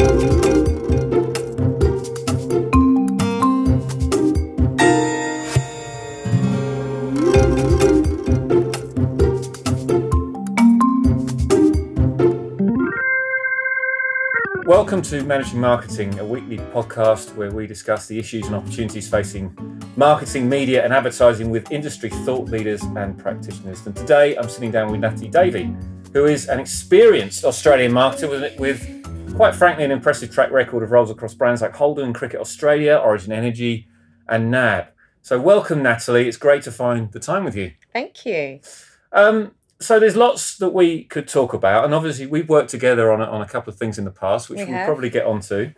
[0.00, 0.32] Welcome
[15.02, 19.54] to Managing Marketing, a weekly podcast where we discuss the issues and opportunities facing
[19.96, 23.84] marketing, media, and advertising with industry thought leaders and practitioners.
[23.84, 25.76] And today I'm sitting down with Natalie Davey,
[26.14, 28.99] who is an experienced Australian marketer with, with
[29.40, 33.32] quite frankly, an impressive track record of roles across brands like Holden, Cricket Australia, Origin
[33.32, 33.88] Energy,
[34.28, 34.88] and NAB.
[35.22, 36.28] So, welcome, Natalie.
[36.28, 37.72] It's great to find the time with you.
[37.90, 38.60] Thank you.
[39.12, 43.22] Um, so there's lots that we could talk about, and obviously we've worked together on
[43.22, 45.72] a, on a couple of things in the past, which we will probably get onto.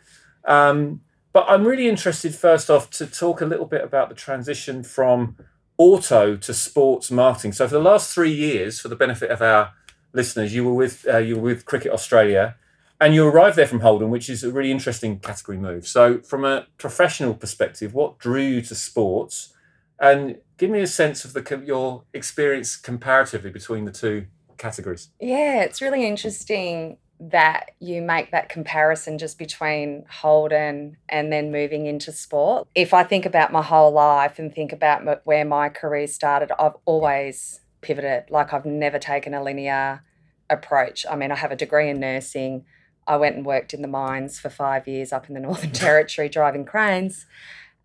[0.44, 1.00] Um,
[1.32, 5.36] but I'm really interested, first off, to talk a little bit about the transition from
[5.78, 7.52] auto to sports marketing.
[7.52, 9.72] So for the last three years, for the benefit of our
[10.12, 12.56] listeners, you were with uh, you were with Cricket Australia,
[13.02, 15.88] and you arrived there from Holden, which is a really interesting category move.
[15.88, 19.52] So from a professional perspective, what drew you to sports?
[19.98, 25.08] And give me a sense of the your experience comparatively between the two categories.
[25.20, 31.86] Yeah, it's really interesting that you make that comparison just between Holden and then moving
[31.86, 32.68] into sport.
[32.74, 36.76] If I think about my whole life and think about where my career started, I've
[36.84, 38.30] always pivoted.
[38.30, 40.02] Like I've never taken a linear
[40.50, 41.04] approach.
[41.10, 42.64] I mean, I have a degree in nursing.
[43.06, 46.28] I went and worked in the mines for five years up in the Northern Territory
[46.28, 47.26] driving cranes.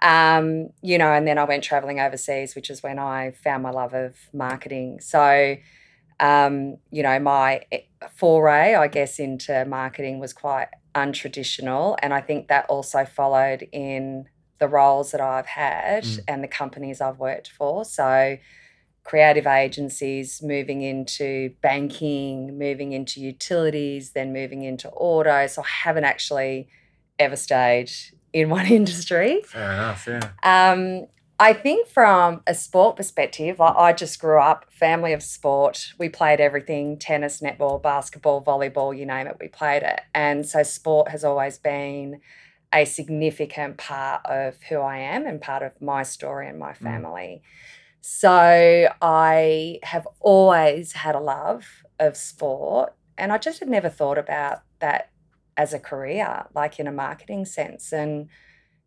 [0.01, 3.71] Um, you know, and then I went traveling overseas, which is when I found my
[3.71, 4.99] love of marketing.
[5.01, 5.57] So,
[6.19, 7.81] um, you know, my eh,
[8.15, 11.97] foray, I guess, into marketing was quite untraditional.
[12.01, 14.25] And I think that also followed in
[14.59, 16.19] the roles that I've had mm.
[16.27, 17.83] and the companies I've worked for.
[17.83, 18.37] So,
[19.07, 25.47] creative agencies moving into banking, moving into utilities, then moving into auto.
[25.47, 26.67] So, I haven't actually
[27.17, 27.89] ever stayed
[28.33, 29.41] in one industry.
[29.45, 30.29] Fair enough, yeah.
[30.43, 31.07] Um,
[31.39, 35.93] I think from a sport perspective, I, I just grew up family of sport.
[35.97, 40.01] We played everything tennis, netball, basketball, volleyball, you name it, we played it.
[40.13, 42.19] And so sport has always been
[42.73, 46.77] a significant part of who I am and part of my story and my mm.
[46.77, 47.41] family.
[47.41, 47.47] Mm.
[48.09, 51.65] So I have always had a love
[51.99, 55.09] of sport and I just had never thought about that
[55.57, 57.91] as a career, like in a marketing sense.
[57.91, 58.29] And,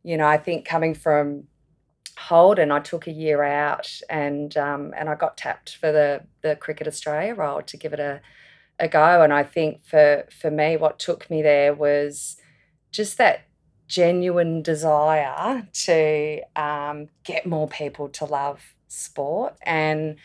[0.03, 1.49] you know, I think coming from
[2.17, 6.57] Holden, I took a year out and um, and I got tapped for the the
[6.57, 8.23] Cricket Australia role to give it a
[8.79, 9.21] a go.
[9.21, 12.39] And I think for for me, what took me there was
[12.91, 13.43] just that
[13.87, 19.57] genuine desire to um, get more people to love sport.
[19.63, 20.17] And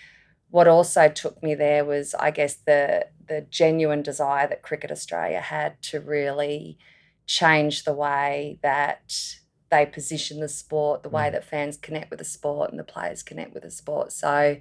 [0.50, 5.40] what also took me there was, I guess, the the genuine desire that Cricket Australia
[5.40, 6.78] had to really
[7.26, 9.38] change the way that
[9.72, 11.32] they position the sport, the way mm.
[11.32, 14.12] that fans connect with the sport and the players connect with the sport.
[14.12, 14.58] So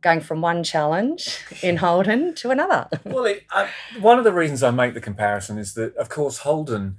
[0.00, 2.88] going from one challenge in Holden to another.
[3.04, 3.68] well, it, uh,
[4.00, 6.98] one of the reasons I make the comparison is that, of course, Holden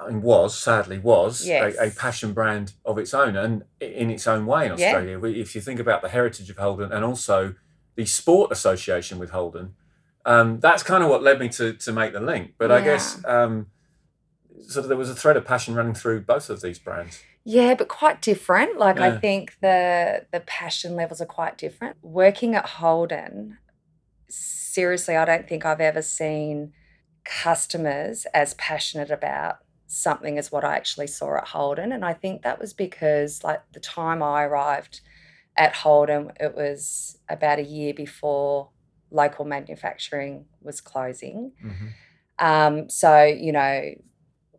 [0.00, 1.74] and was sadly was yes.
[1.76, 5.18] a, a, passion brand of its own and in its own way in Australia.
[5.20, 5.40] Yeah.
[5.40, 7.54] If you think about the heritage of Holden and also
[7.96, 9.74] the sport association with Holden,
[10.24, 12.54] um, that's kind of what led me to to make the link.
[12.58, 12.76] But yeah.
[12.76, 13.66] I guess um,
[14.60, 17.22] sort of there was a thread of passion running through both of these brands.
[17.44, 18.78] Yeah, but quite different.
[18.78, 19.06] Like yeah.
[19.06, 21.96] I think the the passion levels are quite different.
[22.02, 23.58] Working at Holden,
[24.28, 26.72] seriously, I don't think I've ever seen
[27.24, 31.92] customers as passionate about something as what I actually saw at Holden.
[31.92, 35.00] And I think that was because like the time I arrived
[35.56, 38.68] at Holden, it was about a year before
[39.10, 41.52] local manufacturing was closing.
[41.64, 41.86] Mm-hmm.
[42.38, 43.94] Um, so, you know,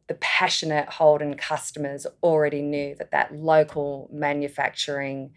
[0.07, 5.31] the passionate Holden customers already knew that that local manufacturing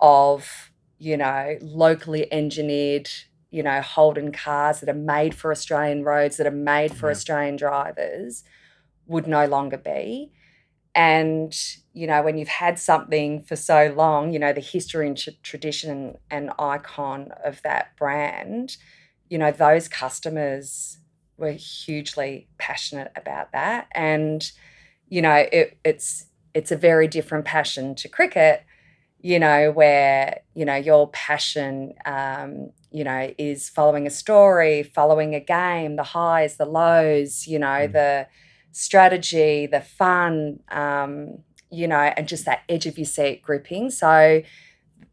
[0.00, 3.08] of, you know, locally engineered,
[3.52, 7.12] you know, Holden cars that are made for Australian roads, that are made for yeah.
[7.12, 8.42] Australian drivers
[9.10, 10.30] would no longer be.
[10.94, 11.54] And,
[11.92, 16.18] you know, when you've had something for so long, you know, the history and tradition
[16.30, 18.76] and icon of that brand,
[19.28, 20.98] you know, those customers
[21.36, 23.88] were hugely passionate about that.
[23.92, 24.50] And,
[25.08, 28.64] you know, it, it's it's a very different passion to cricket,
[29.20, 35.34] you know, where, you know, your passion um, you know, is following a story, following
[35.34, 37.92] a game, the highs, the lows, you know, mm.
[37.92, 38.26] the
[38.72, 41.38] strategy, the fun, um,
[41.70, 43.90] you know, and just that edge of your seat gripping.
[43.90, 44.42] So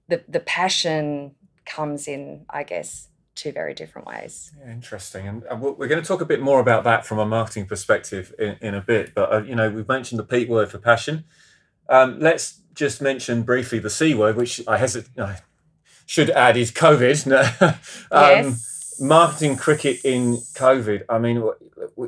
[0.07, 4.51] the the passion comes in, I guess, two very different ways.
[4.59, 5.27] Yeah, interesting.
[5.27, 8.57] And we're going to talk a bit more about that from a marketing perspective in,
[8.61, 9.13] in a bit.
[9.13, 11.23] But, uh, you know, we've mentioned the P word for passion.
[11.87, 15.39] Um, let's just mention briefly the C word, which I hesitate, I
[16.05, 17.61] should add is COVID.
[17.61, 18.95] um, yes.
[18.99, 21.03] Marketing cricket in COVID.
[21.07, 21.51] I mean, we,
[21.95, 22.07] we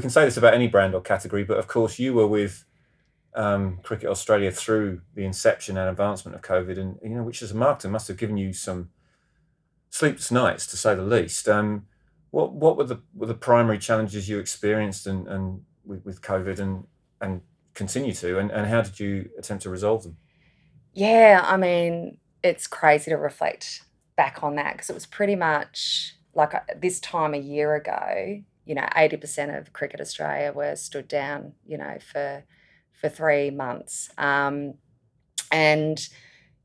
[0.00, 2.64] can say this about any brand or category, but of course, you were with
[3.34, 7.50] um, Cricket Australia through the inception and advancement of COVID, and you know, which as
[7.50, 8.90] a marketer must have given you some
[9.90, 11.48] sleepless nights, to say the least.
[11.48, 11.86] Um,
[12.30, 16.58] what what were the were the primary challenges you experienced and, and with, with COVID
[16.58, 16.84] and
[17.20, 17.40] and
[17.74, 20.16] continue to, and, and how did you attempt to resolve them?
[20.94, 23.82] Yeah, I mean, it's crazy to reflect
[24.16, 28.42] back on that because it was pretty much like uh, this time a year ago.
[28.66, 31.54] You know, eighty percent of Cricket Australia were stood down.
[31.66, 32.44] You know, for
[33.00, 34.10] for three months.
[34.16, 34.74] Um,
[35.52, 36.08] and,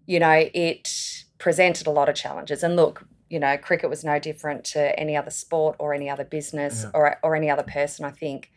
[0.05, 0.89] you know, it
[1.37, 2.63] presented a lot of challenges.
[2.63, 6.23] And look, you know, cricket was no different to any other sport or any other
[6.23, 6.91] business yeah.
[6.93, 8.05] or, or any other person.
[8.05, 8.49] I think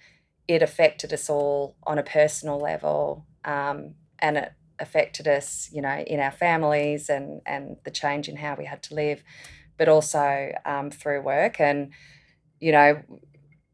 [0.47, 6.05] it affected us all on a personal level um, and it affected us, you know,
[6.07, 9.25] in our families and, and the change in how we had to live,
[9.77, 11.61] but also um, through work.
[11.61, 11.91] And,
[12.61, 13.03] you know,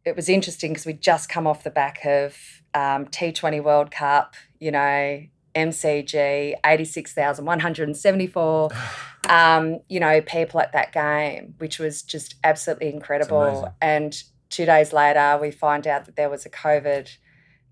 [0.04, 2.36] it was interesting because we'd just come off the back of
[2.74, 5.22] um, T20 World Cup, you know,
[5.54, 8.70] MCG, 86,174,
[9.28, 13.74] um, you know, people at that game, which was just absolutely incredible.
[13.80, 17.16] And two days later, we find out that there was a COVID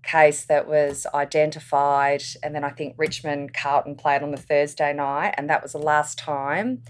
[0.03, 2.23] case that was identified.
[2.43, 5.33] And then I think Richmond Carlton played on the Thursday night.
[5.37, 6.83] And that was the last time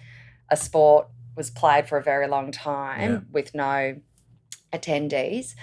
[0.49, 3.19] a sport was played for a very long time yeah.
[3.31, 3.95] with no
[4.71, 5.55] attendees.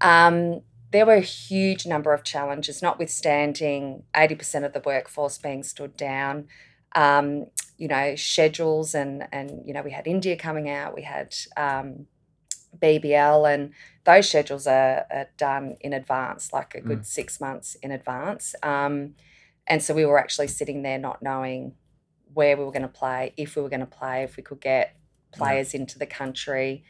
[0.00, 5.96] Um, there were a huge number of challenges, notwithstanding 80% of the workforce being stood
[5.96, 6.48] down.
[6.94, 7.46] Um,
[7.78, 12.06] you know, schedules and and you know, we had India coming out, we had um,
[12.78, 13.72] BBL, and
[14.04, 17.06] those schedules are, are, done in advance, like a good mm.
[17.06, 18.54] six months in advance.
[18.62, 19.14] Um,
[19.66, 21.74] and so we were actually sitting there not knowing
[22.34, 24.60] where we were going to play, if we were going to play, if we could
[24.60, 24.96] get
[25.32, 25.80] players yeah.
[25.80, 26.84] into the country,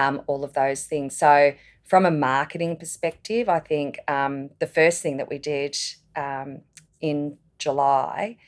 [0.00, 1.16] um, all of those things.
[1.16, 1.54] So
[1.84, 5.76] from a marketing perspective, I think um, the first thing that we did
[6.16, 6.62] um,
[7.00, 8.38] in July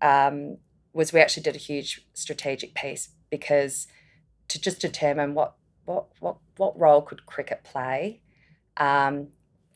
[0.00, 0.58] um,
[0.92, 3.86] was we actually did a huge strategic piece because
[4.48, 5.54] to just determine what
[5.84, 8.20] what what what role could cricket play
[8.76, 9.28] um,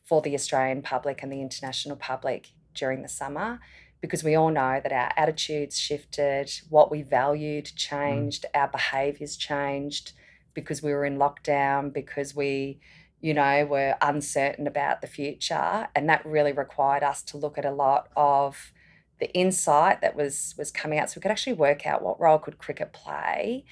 [0.05, 3.59] for the Australian public and the international public during the summer
[3.99, 7.75] because we all know that our attitudes shifted, what we valued mm.
[7.75, 8.59] changed, mm.
[8.59, 10.13] our behaviours changed
[10.57, 12.79] because we were in lockdown, because we
[13.19, 15.87] you know, were uncertain about the future.
[15.95, 18.71] And that really required us to look at a lot of
[19.19, 22.37] the insight that was was coming out so we could actually work out what role
[22.37, 23.65] could cricket play.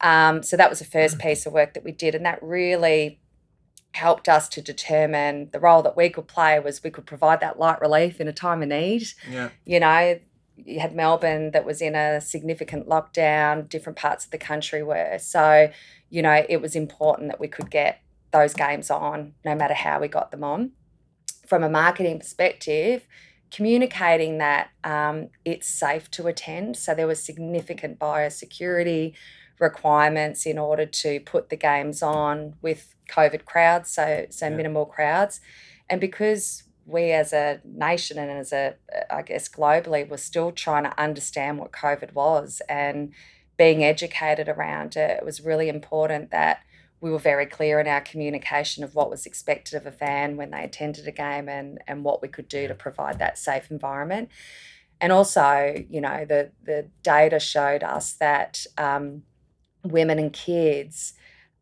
[0.00, 1.22] Um, so that was the first mm.
[1.22, 2.14] piece of work that we did.
[2.14, 3.20] And that really
[3.92, 7.58] helped us to determine the role that we could play was we could provide that
[7.58, 9.06] light relief in a time of need.
[9.28, 9.50] Yeah.
[9.64, 10.20] You know,
[10.56, 15.18] you had Melbourne that was in a significant lockdown, different parts of the country were.
[15.18, 15.70] So,
[16.14, 18.00] you know, it was important that we could get
[18.30, 20.70] those games on, no matter how we got them on.
[21.44, 23.08] From a marketing perspective,
[23.50, 26.76] communicating that um, it's safe to attend.
[26.76, 29.14] So there was significant biosecurity
[29.58, 34.54] requirements in order to put the games on with COVID crowds, so so yeah.
[34.54, 35.40] minimal crowds,
[35.90, 38.76] and because we as a nation and as a
[39.10, 43.12] I guess globally were still trying to understand what COVID was and
[43.56, 46.60] being educated around it, it was really important that
[47.00, 50.50] we were very clear in our communication of what was expected of a fan when
[50.50, 54.30] they attended a game and, and what we could do to provide that safe environment.
[55.00, 59.22] And also, you know, the, the data showed us that um,
[59.82, 61.12] women and kids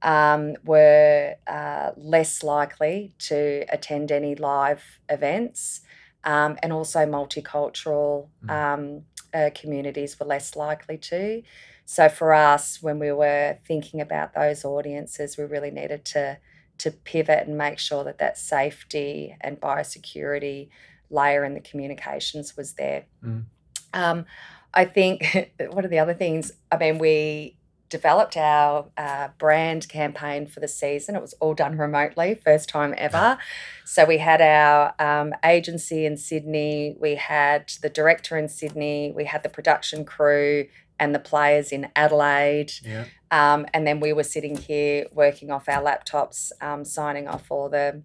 [0.02, 5.80] um, were uh, less likely to attend any live events.
[6.24, 8.50] Um, and also, multicultural mm.
[8.50, 9.02] um,
[9.34, 11.42] uh, communities were less likely to.
[11.84, 16.38] So for us, when we were thinking about those audiences, we really needed to
[16.78, 20.68] to pivot and make sure that that safety and biosecurity
[21.10, 23.04] layer in the communications was there.
[23.24, 23.44] Mm.
[23.92, 24.26] Um,
[24.74, 26.50] I think what are the other things?
[26.72, 27.56] I mean, we
[27.92, 31.14] developed our uh, brand campaign for the season.
[31.14, 33.38] It was all done remotely, first time ever.
[33.84, 39.26] So we had our um, agency in Sydney, we had the director in Sydney, we
[39.26, 40.66] had the production crew,
[41.02, 42.72] and the players in Adelaide.
[42.84, 43.06] Yeah.
[43.32, 47.68] Um, and then we were sitting here working off our laptops, um, signing off all
[47.68, 48.02] the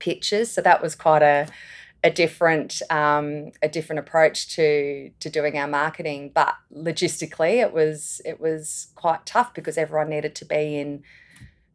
[0.00, 0.50] pictures.
[0.50, 1.46] So that was quite a
[2.04, 6.32] a different um, a different approach to to doing our marketing.
[6.34, 11.04] But logistically, it was it was quite tough because everyone needed to be in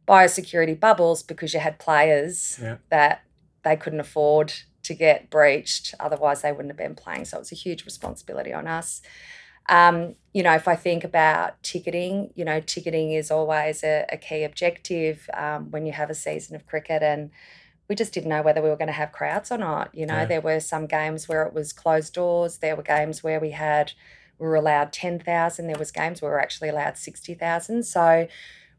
[0.06, 2.76] biosecurity bubbles because you had players yeah.
[2.90, 3.22] that
[3.62, 5.94] they couldn't afford to get breached.
[5.98, 7.24] Otherwise, they wouldn't have been playing.
[7.24, 9.00] So it was a huge responsibility on us.
[9.68, 14.16] Um, you know, if I think about ticketing, you know, ticketing is always a, a
[14.16, 17.30] key objective um, when you have a season of cricket and
[17.88, 19.94] we just didn't know whether we were going to have crowds or not.
[19.94, 20.24] You know, yeah.
[20.24, 22.58] there were some games where it was closed doors.
[22.58, 23.92] There were games where we had
[24.38, 25.66] we were allowed ten thousand.
[25.66, 27.84] There was games where we were actually allowed sixty thousand.
[27.84, 28.26] So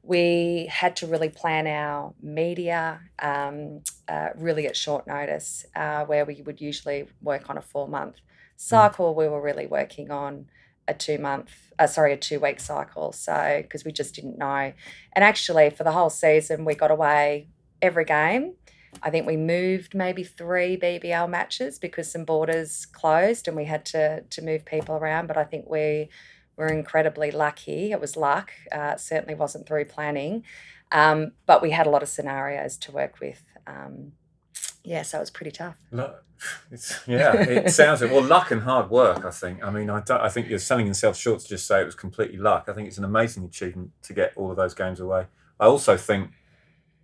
[0.01, 6.25] we had to really plan our media um, uh, really at short notice, uh, where
[6.25, 8.19] we would usually work on a four month mm.
[8.57, 9.13] cycle.
[9.13, 9.17] Mm.
[9.17, 10.47] We were really working on
[10.87, 13.11] a two month, uh, sorry, a two week cycle.
[13.11, 14.73] So, because we just didn't know.
[15.13, 17.47] And actually, for the whole season, we got away
[17.81, 18.53] every game.
[19.03, 23.85] I think we moved maybe three BBL matches because some borders closed and we had
[23.87, 25.27] to to move people around.
[25.27, 26.09] But I think we
[26.57, 27.91] were incredibly lucky.
[27.91, 28.51] It was luck.
[28.71, 30.43] Uh, certainly wasn't through planning,
[30.91, 33.43] um, but we had a lot of scenarios to work with.
[33.67, 34.13] Um,
[34.85, 35.75] yeah, that was pretty tough.
[36.71, 39.25] It's, yeah, it sounds like, well luck and hard work.
[39.25, 39.63] I think.
[39.63, 41.95] I mean, I don't, I think you're selling yourself short to just say it was
[41.95, 42.65] completely luck.
[42.67, 45.27] I think it's an amazing achievement to get all of those games away.
[45.59, 46.31] I also think,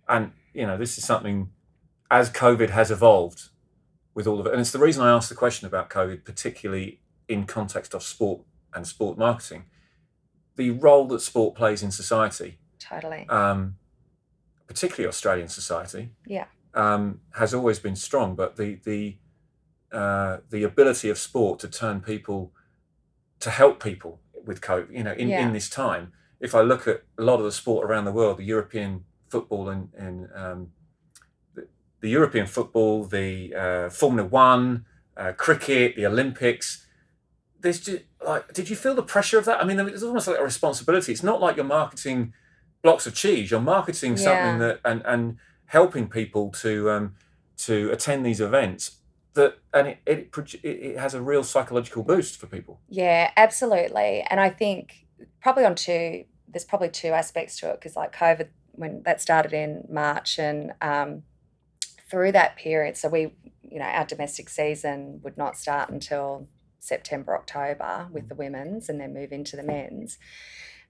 [0.08, 1.50] and you know, this is something
[2.10, 3.48] as COVID has evolved
[4.14, 7.00] with all of it, and it's the reason I asked the question about COVID, particularly
[7.28, 8.42] in context of sport
[8.74, 9.64] and sport marketing,
[10.56, 12.58] the role that sport plays in society.
[12.78, 13.26] Totally.
[13.28, 13.76] Um,
[14.66, 16.10] particularly Australian society.
[16.26, 19.16] Yeah um, has always been strong, but the the
[19.92, 22.52] uh, the ability of sport to turn people
[23.40, 25.46] to help people with COVID, you know, in, yeah.
[25.46, 26.12] in this time.
[26.40, 29.68] If I look at a lot of the sport around the world, the European football
[29.68, 30.68] and, and um,
[31.54, 31.68] the,
[32.00, 34.86] the, European football, the uh, Formula One,
[35.16, 36.86] uh, cricket, the Olympics.
[37.60, 39.60] There's just like, did you feel the pressure of that?
[39.60, 41.12] I mean, it's almost like a responsibility.
[41.12, 42.32] It's not like you're marketing
[42.82, 43.50] blocks of cheese.
[43.50, 44.24] You're marketing yeah.
[44.24, 45.36] something that and and
[45.72, 47.14] helping people to um,
[47.56, 48.98] to attend these events
[49.32, 52.78] that and it, it it has a real psychological boost for people.
[52.90, 54.22] Yeah absolutely.
[54.28, 55.06] And i think
[55.40, 59.54] probably on two there's probably two aspects to it because like covid when that started
[59.54, 61.22] in march and um,
[62.10, 66.46] through that period so we you know our domestic season would not start until
[66.80, 70.18] september october with the women's and then move into the men's.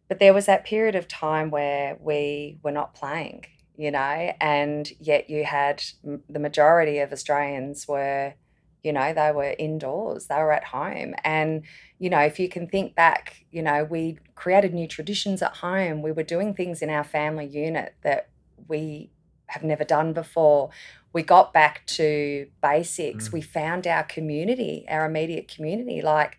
[0.09, 3.45] But there was that period of time where we were not playing
[3.77, 5.83] you know, and yet you had
[6.29, 8.35] the majority of Australians were,
[8.83, 11.15] you know, they were indoors, they were at home.
[11.25, 11.63] And,
[11.99, 16.03] you know, if you can think back, you know, we created new traditions at home.
[16.03, 18.29] We were doing things in our family unit that
[18.69, 19.11] we
[19.47, 20.71] have never done before.
[21.13, 23.29] We got back to basics.
[23.29, 23.33] Mm.
[23.33, 26.03] We found our community, our immediate community.
[26.03, 26.39] Like,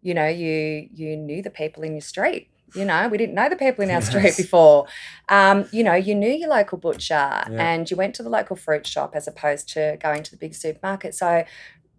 [0.00, 3.48] you know, you you knew the people in your street you know, we didn't know
[3.48, 4.08] the people in our yes.
[4.08, 4.86] street before.
[5.28, 7.46] Um, you know, you knew your local butcher yeah.
[7.48, 10.54] and you went to the local fruit shop as opposed to going to the big
[10.54, 11.14] supermarket.
[11.14, 11.44] So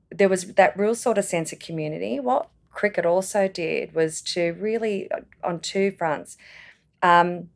[0.10, 2.20] there was that real sort of sense of community.
[2.20, 6.38] What cricket also did was to really, uh, on two fronts,
[7.02, 7.50] um,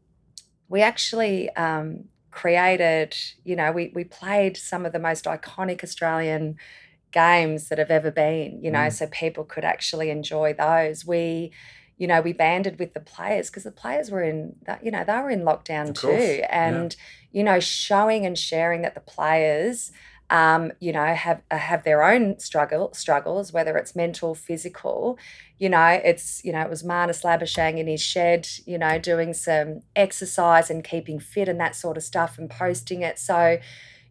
[0.69, 6.57] we actually um, created, you know, we, we played some of the most iconic Australian
[7.11, 8.93] games that have ever been, you know, mm.
[8.93, 11.05] so people could actually enjoy those.
[11.05, 11.51] We,
[11.97, 15.03] you know, we banded with the players because the players were in that, you know,
[15.03, 16.43] they were in lockdown too.
[16.49, 17.39] And, yeah.
[17.39, 19.91] you know, showing and sharing that the players,
[20.29, 25.17] um, you know, have uh, have their own struggle struggles, whether it's mental, physical.
[25.57, 29.33] You know, it's you know, it was Marnus Labuschagne in his shed, you know, doing
[29.33, 33.19] some exercise and keeping fit and that sort of stuff and posting it.
[33.19, 33.57] So,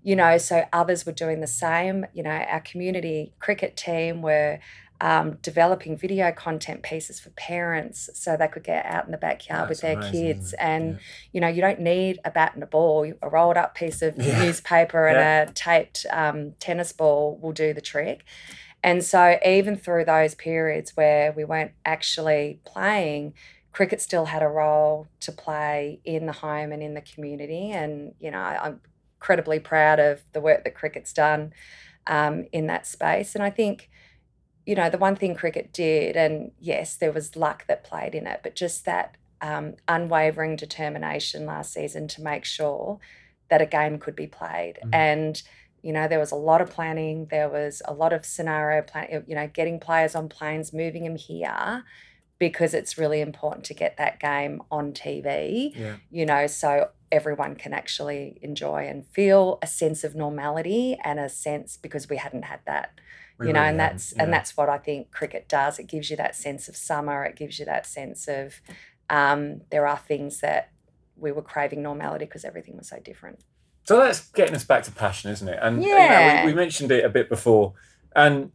[0.02, 2.06] you know, so others were doing the same.
[2.14, 4.58] You know, our community cricket team were
[5.00, 9.68] um, developing video content pieces for parents so they could get out in the backyard
[9.68, 10.52] That's with their amazing, kids.
[10.54, 10.98] And, yeah.
[11.32, 13.12] you know, you don't need a bat and a ball.
[13.22, 14.42] A rolled up piece of yeah.
[14.42, 15.42] newspaper and yeah.
[15.42, 18.24] a taped um, tennis ball will do the trick.
[18.82, 23.34] And so, even through those periods where we weren't actually playing,
[23.72, 27.72] cricket still had a role to play in the home and in the community.
[27.72, 28.80] And, you know, I'm
[29.18, 31.52] incredibly proud of the work that cricket's done
[32.06, 33.34] um, in that space.
[33.34, 33.90] And I think,
[34.66, 38.26] you know, the one thing cricket did, and yes, there was luck that played in
[38.26, 42.98] it, but just that um, unwavering determination last season to make sure
[43.48, 44.78] that a game could be played.
[44.84, 44.90] Mm.
[44.92, 45.42] And,
[45.82, 49.24] you know, there was a lot of planning, there was a lot of scenario planning,
[49.28, 51.84] you know, getting players on planes, moving them here
[52.38, 55.96] because it's really important to get that game on TV, yeah.
[56.10, 61.28] you know, so everyone can actually enjoy and feel a sense of normality and a
[61.28, 62.92] sense because we hadn't had that.
[63.38, 64.22] We you know, really and that's yeah.
[64.22, 65.78] and that's what I think cricket does.
[65.78, 67.24] It gives you that sense of summer.
[67.24, 68.60] It gives you that sense of
[69.10, 70.70] um, there are things that
[71.16, 73.40] we were craving normality because everything was so different.
[73.84, 75.58] So that's getting us back to passion, isn't it?
[75.60, 75.88] And yeah.
[75.88, 77.74] You know, we, we mentioned it a bit before,
[78.14, 78.52] and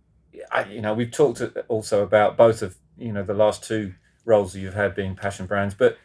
[0.52, 3.94] I, you know we've talked also about both of you know the last two
[4.26, 5.98] roles that you've had being passion brands, but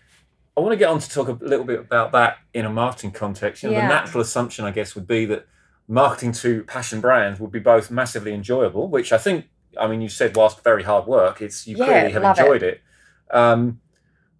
[0.56, 3.12] I want to get on to talk a little bit about that in a marketing
[3.12, 3.62] context.
[3.62, 3.88] You know, yeah.
[3.88, 5.46] the natural assumption, I guess, would be that
[5.88, 9.46] marketing to passion brands would be both massively enjoyable, which I think,
[9.78, 12.80] I mean, you said whilst very hard work, it's you yeah, clearly have enjoyed it.
[13.30, 13.36] it.
[13.36, 13.80] Um,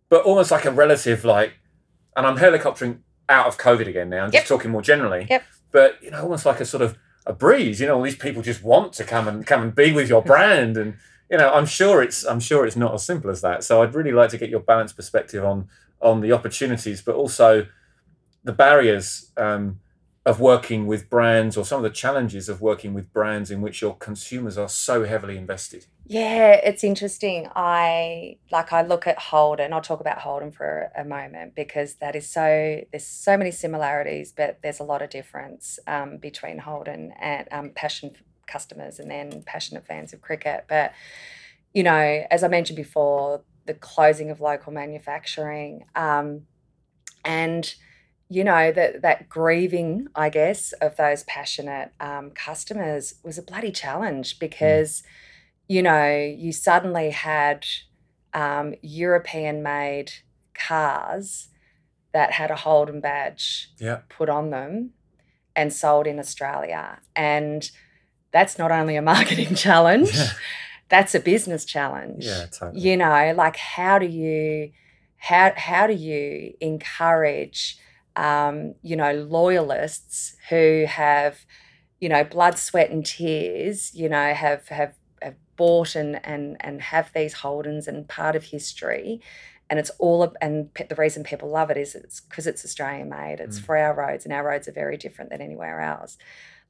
[0.09, 1.55] but almost like a relative, like,
[2.17, 2.99] and I'm helicoptering
[3.29, 4.25] out of COVID again now.
[4.25, 5.27] I'm just talking more generally.
[5.29, 5.43] Yep.
[5.73, 7.81] But you know, almost like a sort of a breeze.
[7.81, 10.23] You know, all these people just want to come and come and be with your
[10.23, 10.95] brand, and
[11.31, 13.65] you know, I'm sure it's I'm sure it's not as simple as that.
[13.65, 15.69] So I'd really like to get your balanced perspective on
[16.01, 17.67] on the opportunities, but also
[18.45, 19.81] the barriers um,
[20.27, 23.81] of working with brands or some of the challenges of working with brands in which
[23.81, 25.87] your consumers are so heavily invested.
[26.05, 27.49] Yeah, it's interesting.
[27.55, 29.73] I like I look at Holden.
[29.73, 34.33] I'll talk about Holden for a moment because that is so there's so many similarities,
[34.33, 38.17] but there's a lot of difference um, between Holden and um, passion
[38.49, 40.65] customers and then passionate fans of cricket.
[40.69, 40.93] But
[41.73, 46.47] you know, as I mentioned before, the closing of local manufacturing, um,
[47.25, 47.73] and
[48.29, 53.73] you know that that grieving, I guess, of those passionate um, customers was a bloody
[53.73, 55.03] challenge because.
[55.03, 55.07] Mm
[55.69, 57.67] you know, you suddenly had
[58.33, 60.13] um, European made
[60.55, 61.49] cars
[62.13, 64.01] that had a Holden badge yeah.
[64.09, 64.91] put on them
[65.55, 67.01] and sold in Australia.
[67.15, 67.69] And
[68.31, 70.31] that's not only a marketing challenge, yeah.
[70.89, 72.25] that's a business challenge.
[72.25, 72.81] Yeah, totally.
[72.81, 74.71] You know, like how do you
[75.19, 77.79] how how do you encourage
[78.17, 81.45] um, you know, loyalists who have,
[82.01, 86.81] you know, blood, sweat, and tears, you know, have have have bought and and and
[86.81, 89.21] have these Holdens and part of history.
[89.69, 93.41] And it's all and the reason people love it is it's because it's Australian made.
[93.41, 93.65] It's mm.
[93.65, 96.17] for our roads, and our roads are very different than anywhere else.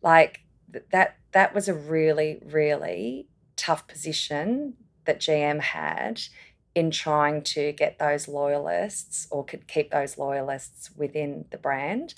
[0.02, 0.40] Like
[0.90, 6.20] that that was a really really tough position that GM had
[6.76, 12.12] in trying to get those loyalists or could keep those loyalists within the brand.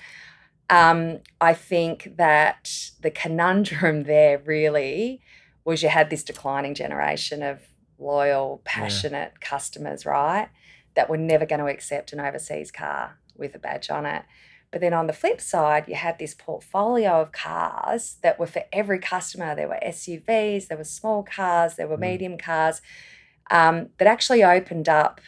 [0.68, 5.22] Um, I think that the conundrum there really
[5.64, 7.60] was you had this declining generation of
[8.00, 9.48] loyal, passionate yeah.
[9.48, 10.48] customers, right?
[10.96, 14.24] That were never going to accept an overseas car with a badge on it.
[14.72, 18.64] But then on the flip side, you had this portfolio of cars that were for
[18.72, 19.54] every customer.
[19.54, 22.00] There were SUVs, there were small cars, there were mm.
[22.00, 22.82] medium cars
[23.50, 25.20] um, that actually opened up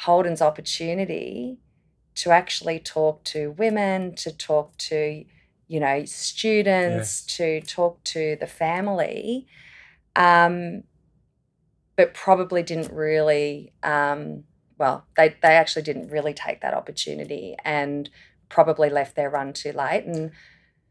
[0.00, 1.58] Holden's opportunity
[2.16, 5.24] to actually talk to women, to talk to
[5.70, 7.36] you know, students, yes.
[7.36, 9.46] to talk to the family,
[10.16, 10.82] um,
[11.94, 14.42] but probably didn't really, um,
[14.78, 18.10] well, they, they actually didn't really take that opportunity and
[18.48, 20.04] probably left their run too late.
[20.06, 20.32] And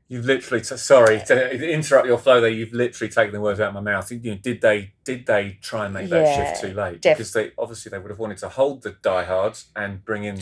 [0.10, 2.50] You've literally, sorry to interrupt your flow there.
[2.50, 4.12] You've literally taken the words out of my mouth.
[4.12, 7.02] You know, did they did they try and make that yeah, shift too late?
[7.02, 10.40] Def- because they obviously they would have wanted to hold the diehards and bring in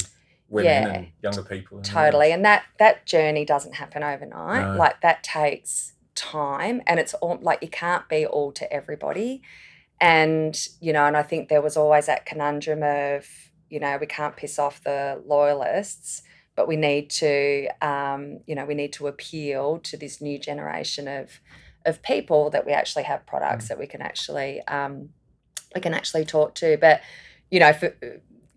[0.48, 1.82] women yeah, and younger people.
[1.82, 2.32] totally.
[2.32, 4.74] And that that journey doesn't happen overnight.
[4.74, 4.78] No.
[4.78, 9.42] Like that takes time and it's all like you can't be all to everybody.
[10.00, 13.28] And, you know, and I think there was always that conundrum of,
[13.70, 16.22] you know, we can't piss off the loyalists,
[16.58, 21.08] but we need to um, you know, we need to appeal to this new generation
[21.08, 21.40] of
[21.86, 23.68] of people that we actually have products mm.
[23.70, 25.10] that we can actually um,
[25.74, 26.76] we can actually talk to.
[26.82, 27.02] But
[27.50, 27.94] you know, for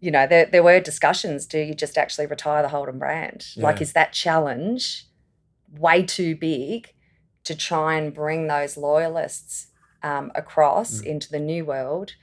[0.00, 3.46] you know, there, there were discussions do you just actually retire the Holden brand?
[3.54, 3.64] Yeah.
[3.64, 5.04] Like, is that challenge
[5.78, 6.94] way too big
[7.44, 9.66] to try and bring those loyalists
[10.02, 11.04] um, across mm.
[11.04, 12.14] into the new world?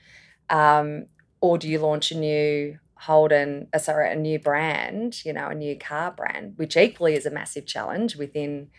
[0.50, 1.06] Um,
[1.40, 5.54] or do you launch a new Holden, uh, sorry, a new brand, you know, a
[5.54, 8.70] new car brand, which equally is a massive challenge within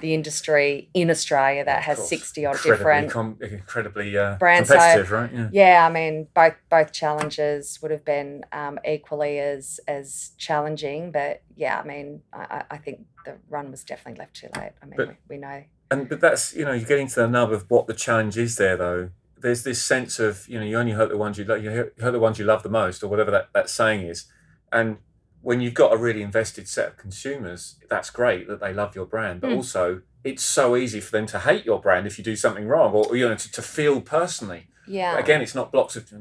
[0.00, 4.70] the industry in Australia that has sixty odd different com- incredibly uh, brands.
[4.70, 5.32] Competitive, so, right?
[5.32, 5.48] Yeah.
[5.52, 11.42] yeah, I mean both both challenges would have been um, equally as as challenging, but
[11.56, 14.72] yeah, I mean I, I think the run was definitely left too late.
[14.80, 15.64] I mean but, we, we know.
[15.90, 18.56] And but that's you know you're getting to the nub of what the challenge is
[18.56, 19.10] there though.
[19.40, 22.12] There's this sense of you know you only hurt the ones you love, you hurt
[22.12, 24.26] the ones you love the most, or whatever that, that saying is,
[24.72, 24.98] and
[25.42, 29.06] when you've got a really invested set of consumers, that's great that they love your
[29.06, 29.56] brand, but mm.
[29.56, 32.92] also it's so easy for them to hate your brand if you do something wrong
[32.92, 34.66] or, you know to, to feel personally.
[34.86, 35.18] Yeah.
[35.18, 36.12] Again, it's not blocks of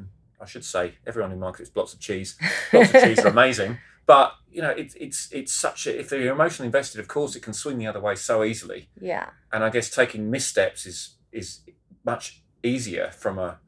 [0.42, 2.38] I should say everyone who markets blocks of cheese,
[2.72, 3.78] blocks of cheese are amazing.
[4.06, 7.42] But you know, it's it's it's such a if they're emotionally invested, of course, it
[7.42, 8.90] can swing the other way so easily.
[9.00, 9.30] Yeah.
[9.52, 11.62] And I guess taking missteps is is
[12.06, 13.60] much easier from a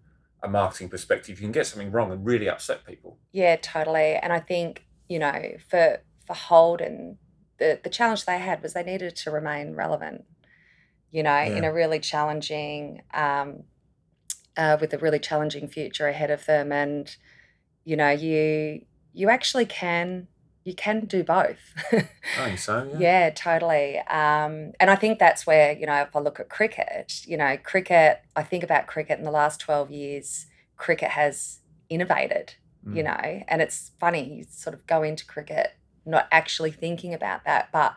[0.44, 1.40] a marketing perspective.
[1.40, 3.20] You can get something wrong and really upset people.
[3.32, 4.16] Yeah, totally.
[4.16, 7.18] And I think you know for for Holden,
[7.58, 10.26] the the challenge they had was they needed to remain relevant.
[11.12, 11.58] You know, yeah.
[11.58, 13.64] in a really challenging, um,
[14.56, 17.14] uh, with a really challenging future ahead of them, and
[17.84, 20.28] you know, you you actually can
[20.64, 21.58] you can do both.
[21.92, 22.88] I think so.
[22.94, 23.98] Yeah, yeah totally.
[24.00, 27.58] Um, and I think that's where you know if I look at cricket, you know,
[27.58, 28.22] cricket.
[28.36, 30.48] I think about cricket in the last twelve years.
[30.78, 32.56] Cricket has innovated,
[32.88, 32.96] mm.
[32.96, 35.74] you know, and it's funny you sort of go into cricket
[36.06, 37.96] not actually thinking about that, but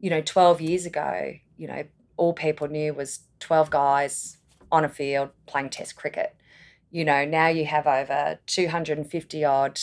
[0.00, 1.84] you know, twelve years ago, you know,
[2.16, 4.38] all people knew was twelve guys
[4.70, 6.34] on a field playing Test cricket.
[6.90, 9.80] You know, now you have over two hundred and fifty odd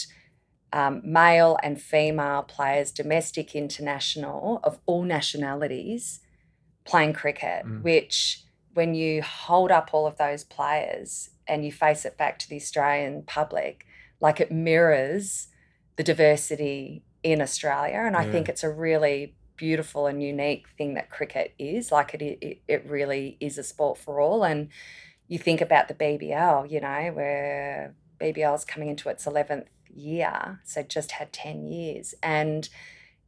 [0.73, 6.19] um, male and female players, domestic, international, of all nationalities,
[6.83, 7.81] playing cricket, mm.
[7.83, 12.49] which when you hold up all of those players and you face it back to
[12.49, 13.85] the Australian public,
[14.19, 15.47] like it mirrors
[15.95, 18.01] the diversity in Australia.
[18.05, 21.91] And I think it's a really beautiful and unique thing that cricket is.
[21.91, 24.43] Like it, it, it really is a sport for all.
[24.43, 24.69] And
[25.27, 30.61] you think about the BBL, you know, where BBL is coming into its 11th year,
[30.63, 32.13] so just had 10 years.
[32.21, 32.67] And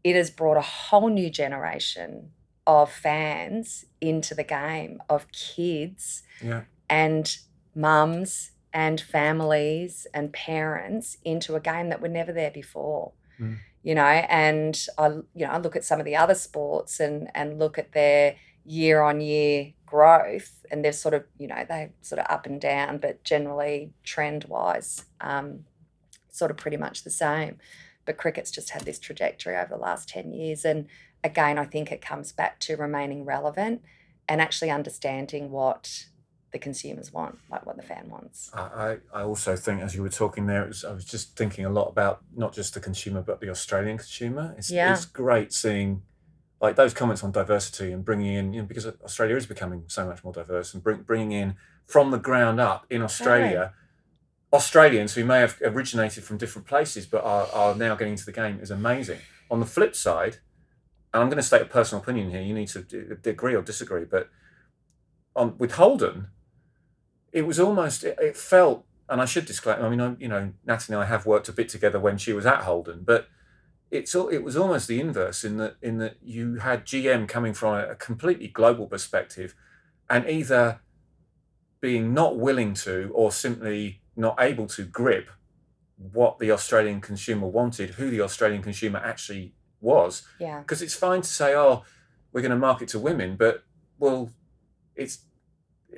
[0.04, 2.32] it has brought a whole new generation
[2.67, 6.63] of fans into the game, of kids yeah.
[6.89, 7.38] and
[7.75, 13.13] mums and families and parents into a game that were never there before.
[13.39, 13.58] Mm.
[13.84, 17.30] You know, and I you know, I look at some of the other sports and
[17.36, 21.91] and look at their year on year growth and they're sort of, you know, they
[22.01, 25.65] sort of up and down, but generally trend wise, um,
[26.36, 27.58] sort of pretty much the same.
[28.06, 30.63] But cricket's just had this trajectory over the last 10 years.
[30.63, 30.88] And
[31.24, 33.82] again, I think it comes back to remaining relevant
[34.28, 36.06] and actually understanding what
[36.52, 38.50] the consumers want, like what the fan wants.
[38.54, 41.69] I, I also think, as you were talking there, was, I was just thinking a
[41.69, 44.56] lot about not just the consumer, but the Australian consumer.
[44.58, 44.93] It's, yeah.
[44.93, 46.04] it's great seeing
[46.62, 50.06] like those comments on diversity and bringing in, you know, because Australia is becoming so
[50.06, 53.74] much more diverse and bring, bringing in from the ground up in Australia.
[54.56, 58.32] Australians who may have originated from different places but are, are now getting into the
[58.32, 59.20] game is amazing.
[59.52, 60.38] On the flip side,
[61.13, 64.06] and I'm going to state a personal opinion here, you need to agree or disagree,
[64.06, 64.30] but
[65.36, 66.28] on with Holden,
[67.32, 70.54] it was almost, it, it felt, and I should disclaim, I mean, I, you know,
[70.65, 73.28] Natalie and I have worked a bit together when she was at Holden, but
[73.91, 77.76] it's it was almost the inverse in that in that you had GM coming from
[77.76, 79.56] a completely global perspective,
[80.10, 80.80] and either
[81.82, 85.30] being not willing to or simply not able to grip
[85.97, 90.23] what the Australian consumer wanted, who the Australian consumer actually was.
[90.39, 90.60] Yeah.
[90.60, 91.84] Because it's fine to say, oh,
[92.32, 93.63] we're going to market to women, but
[93.97, 94.30] well,
[94.95, 95.19] it's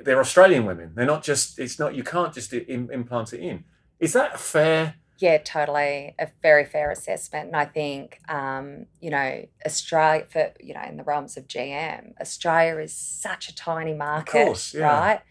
[0.04, 0.92] they're Australian women.
[0.96, 1.58] They're not just.
[1.58, 1.96] It's not.
[1.96, 3.64] You can't just in, implant it in.
[4.00, 4.96] Is that fair?
[5.20, 6.14] Yeah, totally.
[6.20, 7.48] A very fair assessment.
[7.48, 12.14] And I think, um, you know, Australia, for, you know, in the realms of GM,
[12.22, 14.82] Australia is such a tiny market, course, yeah.
[14.82, 15.22] right?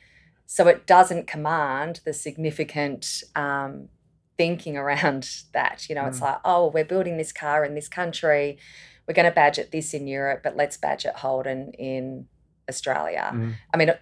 [0.46, 3.88] So it doesn't command the significant um,
[4.36, 5.86] thinking around that.
[5.88, 6.08] You know, mm.
[6.08, 8.58] it's like, oh, we're building this car in this country.
[9.06, 12.26] We're going to badge it this in Europe, but let's badge it Holden in
[12.68, 13.30] Australia.
[13.32, 13.54] Mm.
[13.72, 13.92] I mean,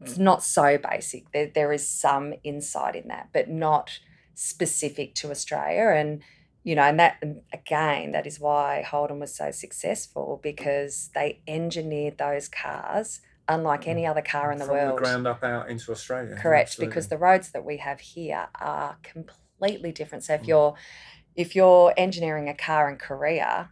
[0.00, 1.30] it's not so basic.
[1.32, 3.98] There, there is some insight in that, but not–
[4.34, 5.94] specific to Australia.
[5.96, 6.22] And,
[6.62, 12.18] you know, and that, again, that is why Holden was so successful because they engineered
[12.18, 14.10] those cars unlike any mm.
[14.10, 14.98] other car in the From world.
[14.98, 16.36] The ground up out into Australia.
[16.36, 16.90] Correct, Absolutely.
[16.90, 20.24] because the roads that we have here are completely different.
[20.24, 20.48] So if mm.
[20.48, 20.74] you're
[21.34, 23.70] if you're engineering a car in Korea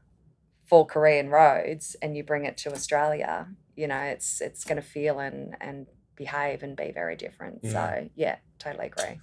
[0.64, 4.86] for Korean roads and you bring it to Australia, you know, it's it's going to
[4.86, 7.60] feel and and behave and be very different.
[7.62, 7.70] Yeah.
[7.70, 9.20] So yeah, totally agree.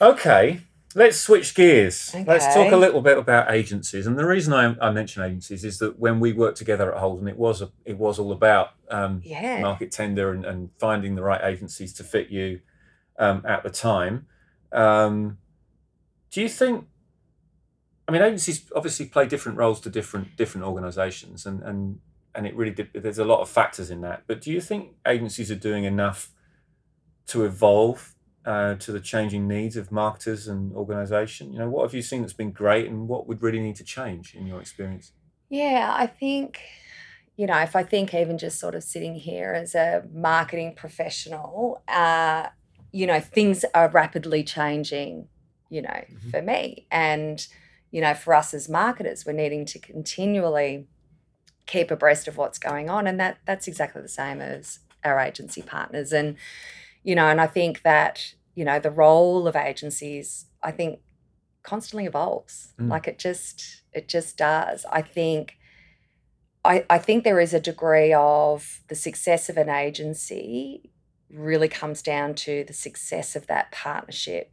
[0.00, 0.60] Okay,
[0.94, 2.10] let's switch gears.
[2.14, 2.24] Okay.
[2.24, 4.06] Let's talk a little bit about agencies.
[4.06, 7.28] And the reason I, I mention agencies is that when we worked together at Holden,
[7.28, 9.60] it was a, it was all about um, yeah.
[9.60, 12.60] market tender and, and, finding the right agencies to fit you
[13.18, 14.26] um, at the time.
[14.72, 15.38] Um,
[16.30, 16.86] do you think?
[18.06, 22.00] I mean, agencies obviously play different roles to different different organisations, and and
[22.34, 24.24] and it really did, there's a lot of factors in that.
[24.26, 26.30] But do you think agencies are doing enough
[27.28, 28.13] to evolve
[28.44, 31.52] uh, to the changing needs of marketers and organisation?
[31.52, 33.84] You know, what have you seen that's been great, and what would really need to
[33.84, 35.12] change in your experience?
[35.48, 36.60] Yeah, I think,
[37.36, 41.82] you know, if I think even just sort of sitting here as a marketing professional,
[41.86, 42.48] uh,
[42.92, 45.28] you know, things are rapidly changing,
[45.68, 46.30] you know, mm-hmm.
[46.30, 46.86] for me.
[46.90, 47.46] And,
[47.90, 50.86] you know, for us as marketers, we're needing to continually
[51.66, 53.06] keep abreast of what's going on.
[53.06, 56.12] And that that's exactly the same as our agency partners.
[56.12, 56.36] And,
[57.04, 61.00] you know, and I think that, you know, the role of agencies, I think
[61.62, 62.72] constantly evolves.
[62.80, 62.90] Mm.
[62.90, 64.84] Like it just it just does.
[64.90, 65.56] I think
[66.64, 70.90] I, I think there is a degree of the success of an agency
[71.30, 74.50] really comes down to the success of that partnership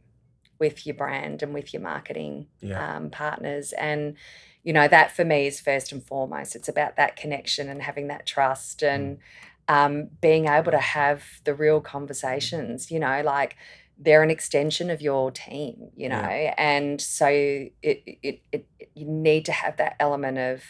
[0.58, 2.96] with your brand and with your marketing yeah.
[2.96, 3.72] um, partners.
[3.72, 4.16] And,
[4.62, 6.54] you know, that for me is first and foremost.
[6.54, 8.94] It's about that connection and having that trust mm.
[8.94, 9.18] and
[9.68, 13.56] um, being able to have the real conversations, you know, like
[13.98, 16.54] they're an extension of your team, you know, yeah.
[16.58, 20.62] and so it, it, it, you need to have that element of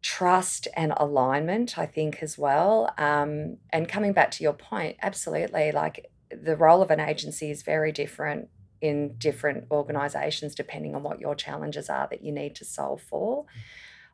[0.00, 2.92] trust and alignment, I think, as well.
[2.98, 7.62] Um, and coming back to your point, absolutely, like the role of an agency is
[7.62, 8.48] very different
[8.80, 13.44] in different organizations depending on what your challenges are that you need to solve for.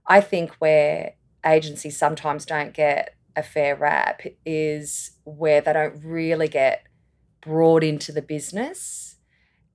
[0.06, 6.48] I think where agencies sometimes don't get a fair rap is where they don't really
[6.48, 6.84] get
[7.40, 9.16] brought into the business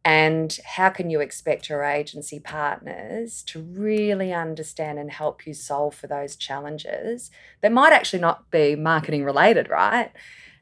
[0.05, 5.95] and how can you expect your agency partners to really understand and help you solve
[5.95, 10.11] for those challenges that might actually not be marketing related, right?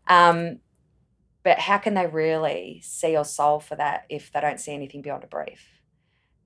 [0.08, 0.60] Um,
[1.44, 5.02] but how can they really see or solve for that if they don't see anything
[5.02, 5.66] beyond a brief?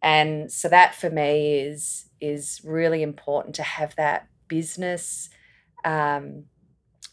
[0.02, 5.30] And so that for me is is really important to have that business
[5.86, 6.46] um,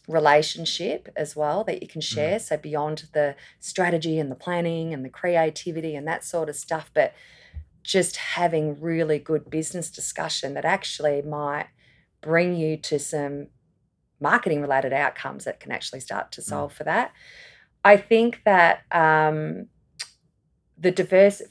[0.07, 2.15] relationship as well that you can mm.
[2.15, 2.37] share.
[2.37, 2.41] Mm.
[2.41, 6.91] So beyond the strategy and the planning and the creativity and that sort of stuff,
[6.93, 7.13] but
[7.83, 11.67] just having really good business discussion that actually might
[12.21, 13.47] bring you to some
[14.19, 16.45] marketing related outcomes that can actually start to mm.
[16.45, 16.75] solve mm.
[16.75, 17.11] for that.
[17.85, 19.67] I think that um,
[20.77, 21.41] the diverse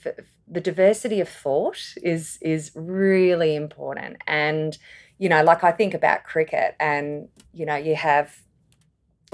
[0.49, 4.77] the diversity of thought is is really important and
[5.23, 8.43] you know like i think about cricket and you know you have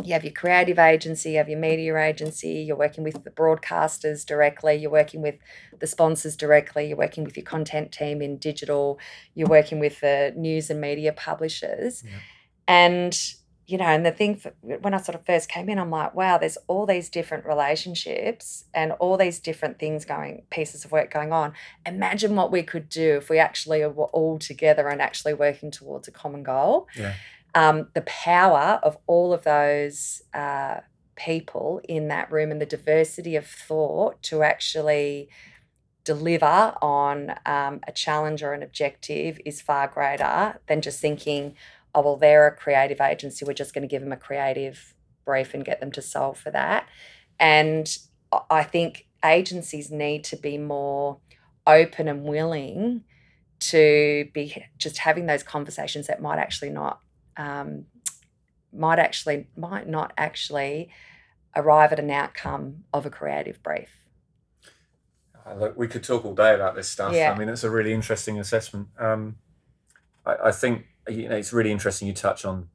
[0.04, 4.24] you have your creative agency, you have your media agency, you're working with the broadcasters
[4.24, 5.34] directly, you're working with
[5.80, 9.00] the sponsors directly, you're working with your content team in digital,
[9.34, 12.04] you're working with the news and media publishers.
[12.04, 12.12] Yeah.
[12.68, 13.20] And,
[13.68, 16.14] you know, and the thing for, when I sort of first came in, I'm like,
[16.14, 21.12] wow, there's all these different relationships and all these different things going, pieces of work
[21.12, 21.52] going on.
[21.84, 26.08] Imagine what we could do if we actually were all together and actually working towards
[26.08, 26.88] a common goal.
[26.96, 27.14] Yeah
[27.54, 30.80] um, the power of all of those uh,
[31.16, 35.28] people in that room and the diversity of thought to actually
[36.04, 41.54] deliver on um, a challenge or an objective is far greater than just thinking,
[41.98, 43.44] oh, well, they're a creative agency.
[43.44, 46.50] We're just going to give them a creative brief and get them to solve for
[46.50, 46.88] that.
[47.40, 47.88] And
[48.50, 51.18] I think agencies need to be more
[51.66, 53.04] open and willing
[53.60, 57.00] to be just having those conversations that might actually not
[57.36, 57.86] um,
[58.72, 60.90] might actually might not actually
[61.56, 64.06] arrive at an outcome of a creative brief.
[65.44, 67.12] Uh, look, we could talk all day about this stuff.
[67.12, 67.32] Yeah.
[67.32, 68.88] I mean, it's a really interesting assessment.
[68.98, 69.36] Um,
[70.24, 72.68] I, I, think you know it's really interesting you touch on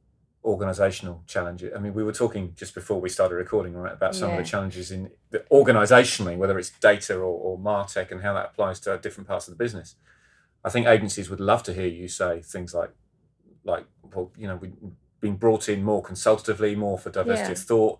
[0.44, 1.72] organizational challenges.
[1.74, 4.36] I mean, we were talking just before we started recording right about some yeah.
[4.36, 8.46] of the challenges in the organizationally, whether it's data or, or Martech and how that
[8.46, 9.96] applies to different parts of the business.
[10.62, 12.90] I think agencies would love to hear you say things like
[13.64, 14.74] like well, you know, we've
[15.20, 17.52] been brought in more consultatively, more for diversity yeah.
[17.52, 17.98] of thought.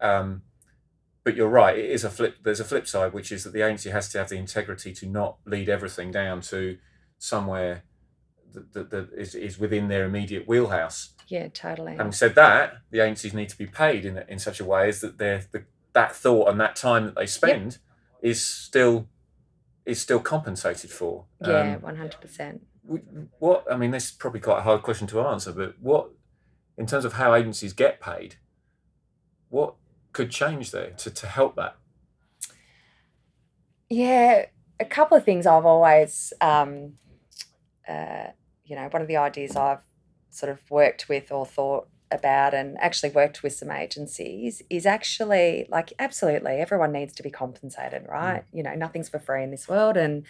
[0.00, 0.42] Um,
[1.22, 1.78] but you're right.
[1.78, 2.36] It is a flip.
[2.42, 5.06] There's a flip side, which is that the agency has to have the integrity to
[5.06, 6.78] not lead everything down to
[7.18, 7.84] somewhere
[8.54, 11.10] that, that, that is, is within their immediate wheelhouse.
[11.28, 11.96] Yeah, totally.
[11.96, 15.00] Having said that, the agencies need to be paid in in such a way as
[15.00, 17.80] that their the, that thought and that time that they spend yep.
[18.22, 19.08] is still
[19.84, 21.26] is still compensated for.
[21.40, 22.62] Yeah, um, one hundred percent
[23.38, 26.10] what I mean, this is probably quite a hard question to answer, but what,
[26.76, 28.36] in terms of how agencies get paid,
[29.48, 29.74] what
[30.12, 31.76] could change there to, to help that?
[33.88, 34.46] Yeah,
[34.78, 36.94] a couple of things I've always, um,
[37.88, 38.28] uh,
[38.64, 39.82] you know, one of the ideas I've
[40.30, 45.66] sort of worked with or thought about and actually worked with some agencies is actually
[45.68, 48.44] like absolutely everyone needs to be compensated right mm.
[48.52, 50.24] you know nothing's for free in this world and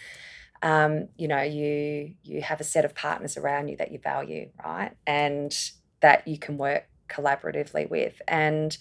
[0.61, 4.49] um, you know, you you have a set of partners around you that you value,
[4.63, 4.91] right?
[5.05, 5.55] And
[6.01, 8.21] that you can work collaboratively with.
[8.27, 8.77] And,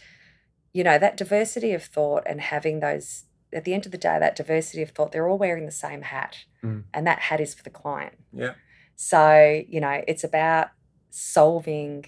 [0.72, 4.18] you know, that diversity of thought and having those at the end of the day,
[4.18, 6.38] that diversity of thought, they're all wearing the same hat.
[6.62, 6.84] Mm.
[6.92, 8.14] And that hat is for the client.
[8.32, 8.54] Yeah.
[8.96, 10.68] So, you know, it's about
[11.10, 12.04] solving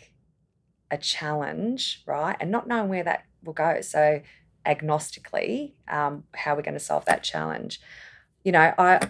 [0.90, 2.36] a challenge, right?
[2.40, 3.80] And not knowing where that will go.
[3.80, 4.20] So
[4.66, 7.80] agnostically um, how are we're going to solve that challenge.
[8.44, 9.08] You know, I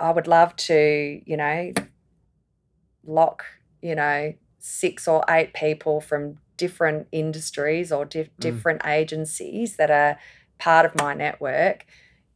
[0.00, 1.72] I would love to, you know,
[3.04, 3.44] lock,
[3.80, 8.30] you know, six or eight people from different industries or di- mm.
[8.38, 10.18] different agencies that are
[10.58, 11.86] part of my network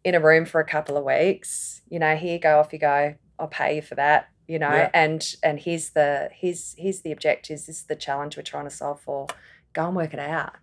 [0.05, 1.83] in a room for a couple of weeks.
[1.89, 3.15] You know, here you go, off you go.
[3.41, 4.29] I'll pay you for that.
[4.47, 4.91] You know, yeah.
[4.93, 7.67] and and here's the here's here's the objectives.
[7.67, 9.27] This is the challenge we're trying to solve for.
[9.73, 10.55] Go and work it out.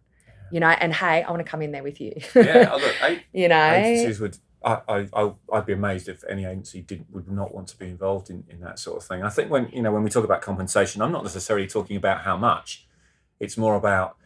[0.51, 2.13] You know, and hey, I want to come in there with you.
[2.35, 6.81] yeah, look, I, you know, agencies would I, I, I'd be amazed if any agency
[6.81, 9.23] didn't would not want to be involved in, in that sort of thing.
[9.23, 12.21] I think when you know when we talk about compensation, I'm not necessarily talking about
[12.21, 12.87] how much.
[13.39, 14.17] It's more about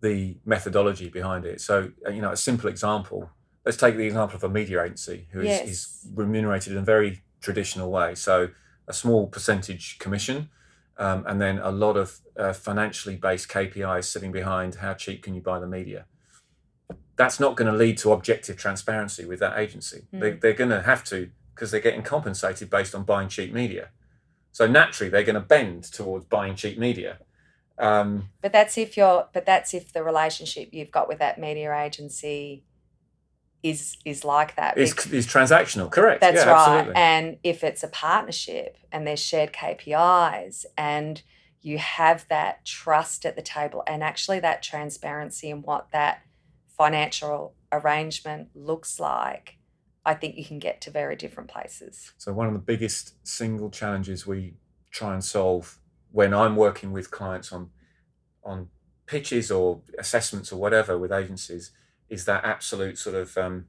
[0.00, 1.60] the methodology behind it.
[1.60, 3.30] So uh, you know, a simple example.
[3.64, 5.68] Let's take the example of a media agency who is, yes.
[5.68, 8.14] is remunerated in a very traditional way.
[8.14, 8.48] So
[8.86, 10.48] a small percentage commission,
[10.96, 15.34] um, and then a lot of uh, financially based KPIs sitting behind how cheap can
[15.34, 16.06] you buy the media
[17.18, 20.06] that's not going to lead to objective transparency with that agency.
[20.14, 20.20] Mm.
[20.20, 23.90] They, they're going to have to because they're getting compensated based on buying cheap media.
[24.52, 27.18] So naturally, they're going to bend towards buying cheap media.
[27.76, 29.28] Um, but that's if you're.
[29.32, 32.64] But that's if the relationship you've got with that media agency
[33.62, 34.78] is is like that.
[34.78, 36.20] Is, is transactional, correct?
[36.20, 36.68] That's yeah, right.
[36.68, 36.94] Absolutely.
[36.96, 41.22] And if it's a partnership and there's shared KPIs and
[41.60, 46.22] you have that trust at the table and actually that transparency and what that
[46.76, 49.58] financial arrangement looks like,
[50.04, 52.12] I think you can get to very different places.
[52.16, 54.54] So, one of the biggest single challenges we
[54.90, 55.78] try and solve
[56.12, 57.70] when I'm working with clients on
[58.44, 58.68] on
[59.06, 61.72] pitches or assessments or whatever with agencies
[62.08, 63.66] is that absolute sort of um,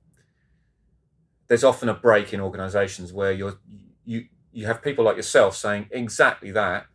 [1.48, 3.60] there's often a break in organizations where you're
[4.06, 6.88] you you have people like yourself saying exactly that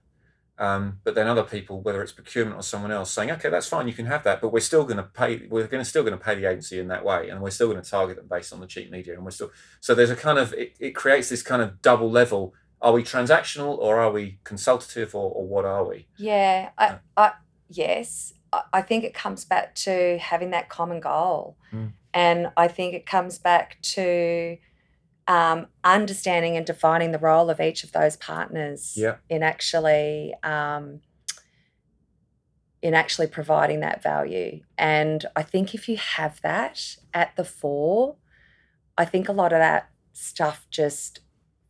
[0.57, 3.88] um, but then other people, whether it's procurement or someone else, saying, "Okay, that's fine,
[3.88, 5.46] you can have that, but we're still going to pay.
[5.48, 7.68] We're going to still going to pay the agency in that way, and we're still
[7.68, 10.16] going to target them based on the cheap media, and we're still." So there's a
[10.16, 12.54] kind of it, it creates this kind of double level.
[12.80, 16.07] Are we transactional or are we consultative or, or what are we?
[16.18, 17.33] Yeah, I, I
[17.68, 18.35] yes,
[18.72, 21.92] I think it comes back to having that common goal, mm.
[22.12, 24.58] and I think it comes back to
[25.26, 29.16] um, understanding and defining the role of each of those partners yeah.
[29.28, 31.00] in actually um,
[32.82, 34.60] in actually providing that value.
[34.76, 38.16] And I think if you have that at the fore,
[38.98, 41.20] I think a lot of that stuff just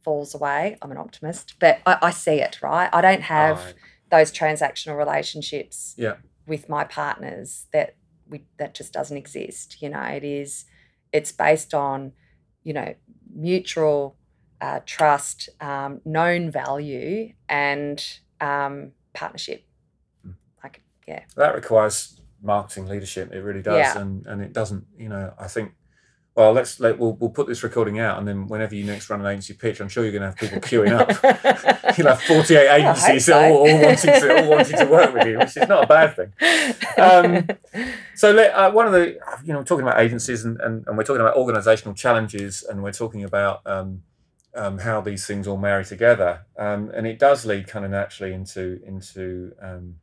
[0.02, 0.76] falls away.
[0.82, 2.90] I'm an optimist, but I, I see it, right?
[2.92, 3.74] I don't have right.
[4.10, 6.16] those transactional relationships yeah.
[6.46, 7.96] With my partners that
[8.28, 9.80] we that just doesn't exist.
[9.82, 10.64] You know, it is
[11.12, 12.12] it's based on,
[12.64, 12.94] you know,
[13.32, 14.16] mutual
[14.60, 18.04] uh, trust, um, known value, and
[18.40, 19.64] um, partnership.
[20.22, 20.32] Hmm.
[20.62, 21.22] Like, yeah.
[21.36, 23.32] That requires marketing leadership.
[23.32, 23.98] It really does, yeah.
[24.00, 24.86] and and it doesn't.
[24.98, 25.72] You know, I think.
[26.36, 29.20] Well, let's let we'll, we'll put this recording out, and then whenever you next run
[29.20, 31.08] an agency pitch, I'm sure you're going to have people queuing up.
[31.96, 33.38] You'll have 48 agencies so.
[33.38, 36.16] all, all, wanting to all wanting to work with you, which is not a bad
[36.16, 36.32] thing.
[36.98, 40.84] Um, so let, uh, one of the you know we're talking about agencies and, and,
[40.88, 44.02] and we're talking about organisational challenges, and we're talking about um,
[44.56, 48.32] um, how these things all marry together, um, and it does lead kind of naturally
[48.32, 50.00] into into um,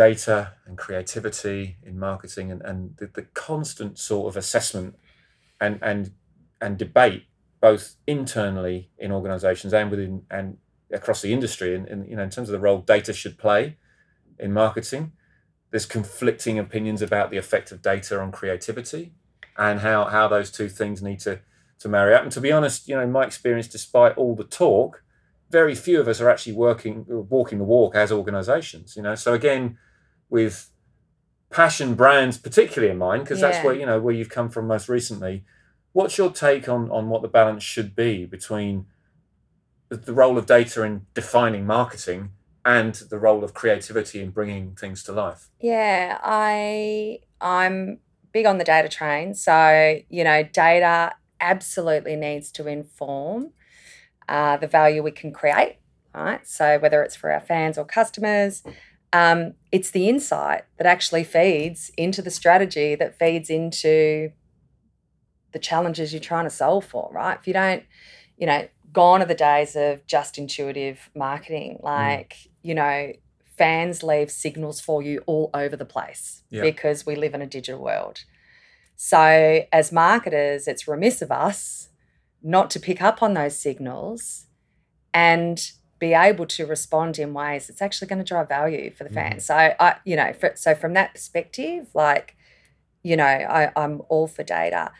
[0.00, 4.94] data and creativity in marketing and, and the, the constant sort of assessment
[5.60, 6.12] and and
[6.58, 7.24] and debate
[7.60, 10.56] both internally in organizations and within and
[10.90, 13.76] across the industry and, and you know in terms of the role data should play
[14.38, 15.12] in marketing
[15.70, 19.12] there's conflicting opinions about the effect of data on creativity
[19.58, 21.40] and how how those two things need to
[21.78, 22.22] to marry up.
[22.22, 25.02] And to be honest you know in my experience despite all the talk
[25.50, 29.14] very few of us are actually working walking the walk as organizations you know?
[29.14, 29.76] So again
[30.30, 30.70] with
[31.50, 33.50] passion brands particularly in mind because yeah.
[33.50, 35.44] that's where you know where you've come from most recently.
[35.92, 38.86] What's your take on on what the balance should be between
[39.88, 42.30] the role of data in defining marketing
[42.64, 45.48] and the role of creativity in bringing things to life?
[45.60, 47.98] Yeah i i'm
[48.32, 49.34] big on the data train.
[49.34, 53.50] So you know data absolutely needs to inform
[54.28, 55.78] uh, the value we can create
[56.14, 56.46] right?
[56.46, 58.62] So whether it's for our fans or customers
[59.12, 64.32] um, it's the insight that actually feeds into the strategy that feeds into
[65.52, 67.36] the challenges you're trying to solve for, right?
[67.38, 67.82] If you don't,
[68.36, 71.78] you know, gone are the days of just intuitive marketing.
[71.80, 71.84] Mm.
[71.84, 72.48] Like, mm.
[72.62, 73.12] you know,
[73.56, 76.62] fans leave signals for you all over the place yep.
[76.62, 78.24] because we live in a digital world.
[78.96, 81.88] So, as marketers, it's remiss of us
[82.42, 84.46] not to pick up on those signals
[85.12, 89.10] and be able to respond in ways that's actually going to drive value for the
[89.10, 89.44] fans.
[89.44, 89.46] Mm.
[89.46, 92.36] So I, you know, for, so from that perspective, like
[93.02, 94.92] you know, I, I'm all for data.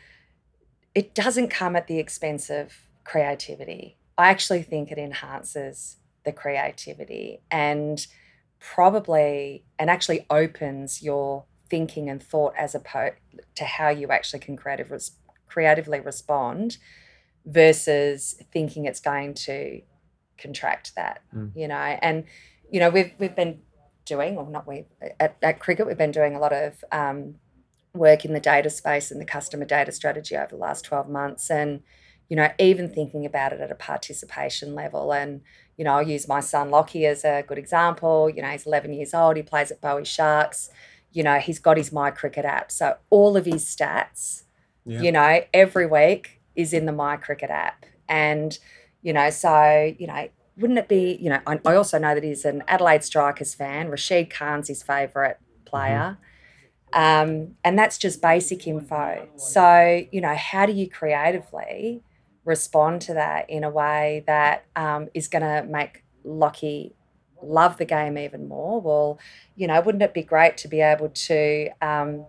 [0.95, 2.73] It doesn't come at the expense of
[3.03, 3.97] creativity.
[4.17, 8.05] I actually think it enhances the creativity and
[8.59, 13.15] probably and actually opens your thinking and thought as opposed
[13.55, 15.11] to how you actually can creative res-
[15.47, 16.77] creatively respond
[17.45, 19.81] versus thinking it's going to
[20.41, 21.51] contract that mm.
[21.55, 22.23] you know and
[22.69, 23.59] you know we've we've been
[24.05, 24.85] doing or not we
[25.19, 27.35] at, at cricket we've been doing a lot of um,
[27.93, 31.49] work in the data space and the customer data strategy over the last 12 months
[31.49, 31.81] and
[32.29, 35.41] you know even thinking about it at a participation level and
[35.77, 38.93] you know i'll use my son lockie as a good example you know he's 11
[38.93, 40.69] years old he plays at bowie sharks
[41.11, 44.43] you know he's got his my cricket app so all of his stats
[44.85, 45.01] yeah.
[45.01, 48.59] you know every week is in the my cricket app and
[49.01, 50.27] you know so you know
[50.57, 53.89] wouldn't it be you know i, I also know that he's an adelaide strikers fan
[53.89, 56.25] rashid khan's his favorite player mm-hmm
[56.93, 59.27] um, and that's just basic info.
[59.37, 62.01] So, you know, how do you creatively
[62.43, 66.93] respond to that in a way that um, is going to make Lockie
[67.41, 68.81] love the game even more?
[68.81, 69.19] Well,
[69.55, 72.25] you know, wouldn't it be great to be able to um,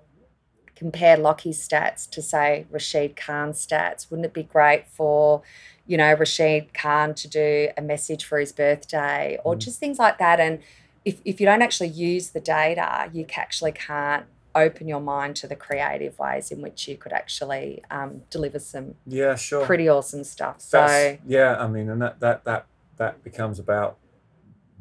[0.76, 4.10] compare Lockie's stats to, say, Rashid Khan's stats?
[4.10, 5.42] Wouldn't it be great for,
[5.86, 9.58] you know, Rashid Khan to do a message for his birthday or mm.
[9.58, 10.40] just things like that?
[10.40, 10.60] And
[11.04, 15.46] if, if you don't actually use the data, you actually can't open your mind to
[15.46, 20.24] the creative ways in which you could actually um, deliver some yeah sure pretty awesome
[20.24, 22.66] stuff so That's, yeah i mean and that that that
[22.96, 23.96] that becomes about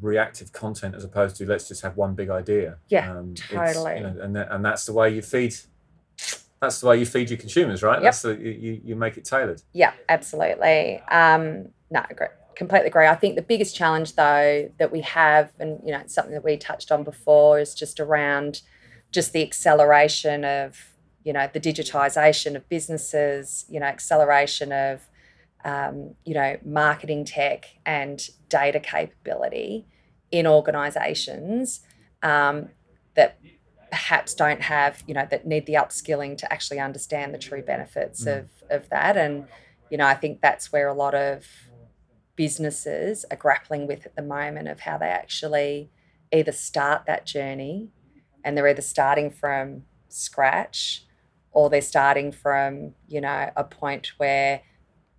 [0.00, 4.00] reactive content as opposed to let's just have one big idea yeah um, totally you
[4.02, 5.54] know, and, that, and that's the way you feed
[6.62, 7.96] that's the way you feed your consumers right?
[7.96, 8.02] Yep.
[8.02, 9.60] that's the you, you make it tailored.
[9.74, 11.02] Yeah absolutely.
[11.10, 13.06] Um no agree completely agree.
[13.06, 16.44] I think the biggest challenge though that we have and you know it's something that
[16.44, 18.62] we touched on before is just around
[19.10, 20.78] just the acceleration of
[21.24, 25.02] you know the digitization of businesses you know acceleration of
[25.64, 29.86] um, you know marketing tech and data capability
[30.30, 31.80] in organizations
[32.22, 32.68] um,
[33.14, 33.38] that
[33.92, 38.24] perhaps don't have you know that need the upskilling to actually understand the true benefits
[38.24, 38.38] mm.
[38.38, 39.46] of of that and
[39.90, 41.46] you know i think that's where a lot of
[42.34, 45.90] businesses are grappling with at the moment of how they actually
[46.32, 47.90] either start that journey
[48.42, 51.04] and they're either starting from scratch
[51.50, 54.62] or they're starting from you know a point where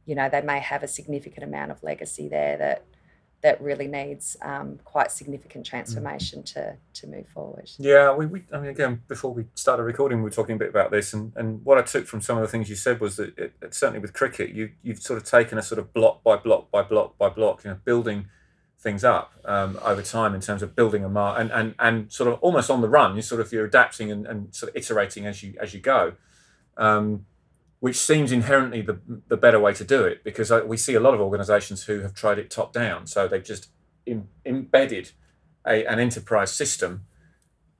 [0.08, 2.84] you know they may have a significant amount of legacy there that
[3.44, 7.70] that really needs um, quite significant transformation to to move forward.
[7.78, 10.70] Yeah, we, we I mean again before we started recording we were talking a bit
[10.70, 13.18] about this and, and what I took from some of the things you said was
[13.18, 16.24] that it, it, certainly with cricket you you've sort of taken a sort of block
[16.24, 18.28] by block by block by block you know building
[18.80, 22.32] things up um, over time in terms of building a mark and, and and sort
[22.32, 25.26] of almost on the run you sort of you're adapting and, and sort of iterating
[25.26, 26.14] as you as you go
[26.78, 27.26] um,
[27.84, 31.14] which seems inherently the, the better way to do it because we see a lot
[31.14, 33.72] of organizations who have tried it top down so they've just
[34.46, 35.12] embedded
[35.68, 37.06] a, an enterprise system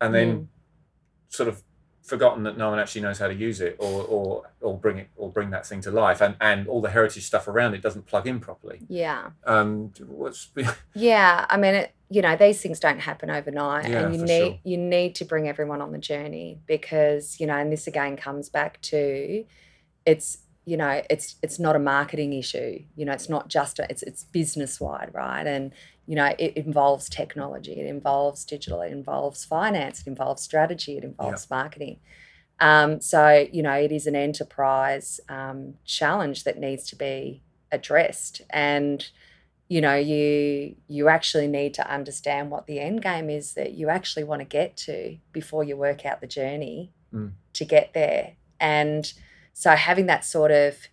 [0.02, 0.48] and then mm.
[1.30, 1.64] sort of
[2.02, 5.08] forgotten that no one actually knows how to use it or or or bring it
[5.16, 8.06] or bring that thing to life and and all the heritage stuff around it doesn't
[8.06, 10.50] plug in properly yeah um what's
[10.94, 14.48] yeah i mean it, you know these things don't happen overnight yeah, and you need
[14.48, 14.60] sure.
[14.66, 18.50] you need to bring everyone on the journey because you know and this again comes
[18.50, 19.46] back to
[20.06, 23.86] it's you know it's it's not a marketing issue you know it's not just a,
[23.90, 25.72] it's it's business wide right and
[26.06, 31.04] you know it involves technology it involves digital it involves finance it involves strategy it
[31.04, 31.58] involves yeah.
[31.58, 32.00] marketing
[32.60, 37.42] um, so you know it is an enterprise um, challenge that needs to be
[37.72, 39.10] addressed and
[39.68, 43.90] you know you you actually need to understand what the end game is that you
[43.90, 47.32] actually want to get to before you work out the journey mm.
[47.54, 49.14] to get there and
[49.54, 50.88] so having that sort of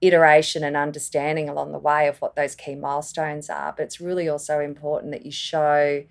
[0.00, 3.74] iteration and understanding along the way of what those key milestones are.
[3.76, 6.04] But it's really also important that you show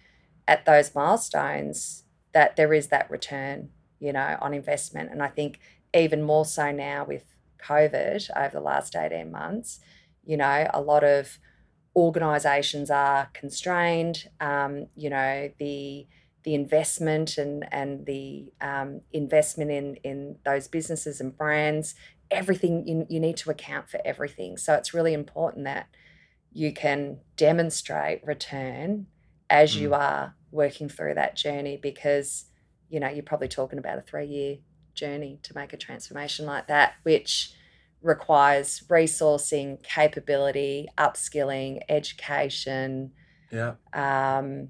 [0.47, 2.03] at those milestones
[2.33, 5.11] that there is that return, you know, on investment.
[5.11, 5.59] And I think
[5.93, 7.23] even more so now with
[7.63, 9.79] COVID over the last 18 months,
[10.23, 11.39] you know, a lot of
[11.95, 14.29] organizations are constrained.
[14.39, 16.07] Um, you know, the
[16.45, 21.95] the investment and and the um, investment in in those businesses and brands
[22.31, 25.87] everything you, you need to account for everything so it's really important that
[26.53, 29.07] you can demonstrate return
[29.49, 29.81] as mm.
[29.81, 32.45] you are working through that journey because
[32.89, 34.57] you know you're probably talking about a three year
[34.93, 37.53] journey to make a transformation like that which
[38.01, 43.11] requires resourcing capability upskilling education
[43.51, 44.69] yeah um,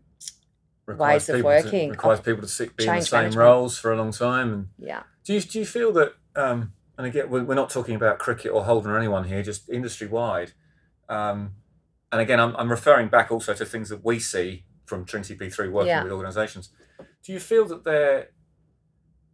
[0.88, 3.44] ways of working to, requires people to sit be in the same management.
[3.44, 6.14] roles for a long time and yeah Do you do you feel that?
[6.36, 10.08] Um, and again, we're not talking about cricket or Holden or anyone here, just industry
[10.08, 10.54] wide.
[11.10, 11.56] Um,
[12.12, 15.72] and again, I'm, I'm referring back also to things that we see from Trinity P3
[15.72, 16.04] working yeah.
[16.04, 16.70] with organisations.
[17.24, 18.30] Do you feel that there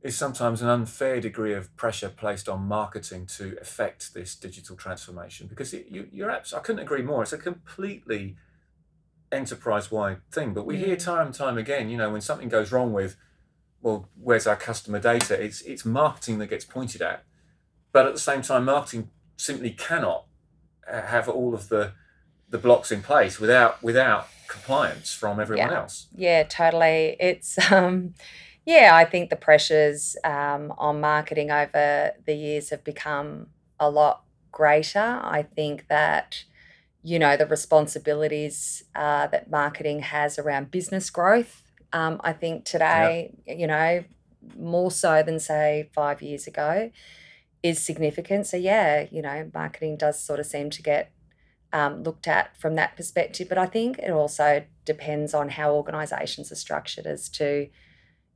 [0.02, 5.46] is sometimes an unfair degree of pressure placed on marketing to affect this digital transformation?
[5.48, 7.22] Because it, you, you're abs- I couldn't agree more.
[7.22, 8.38] It's a completely
[9.32, 12.94] enterprise-wide thing, but we hear time and time again, you know, when something goes wrong
[12.94, 13.16] with,
[13.82, 15.42] well, where's our customer data?
[15.42, 17.24] It's it's marketing that gets pointed at,
[17.92, 20.26] but at the same time, marketing simply cannot
[20.92, 21.94] uh, have all of the
[22.50, 25.78] the blocks in place without without compliance from everyone yeah.
[25.78, 26.08] else.
[26.16, 27.16] Yeah, totally.
[27.20, 28.14] It's um
[28.66, 33.48] yeah, I think the pressures um, on marketing over the years have become
[33.80, 35.20] a lot greater.
[35.24, 36.44] I think that
[37.04, 41.64] you know the responsibilities uh, that marketing has around business growth.
[41.94, 43.58] Um, I think today, yep.
[43.60, 44.04] you know,
[44.58, 46.92] more so than say five years ago,
[47.64, 48.48] is significant.
[48.48, 51.12] So yeah, you know, marketing does sort of seem to get
[51.74, 53.50] um, looked at from that perspective.
[53.50, 57.68] But I think it also depends on how organisations are structured as to,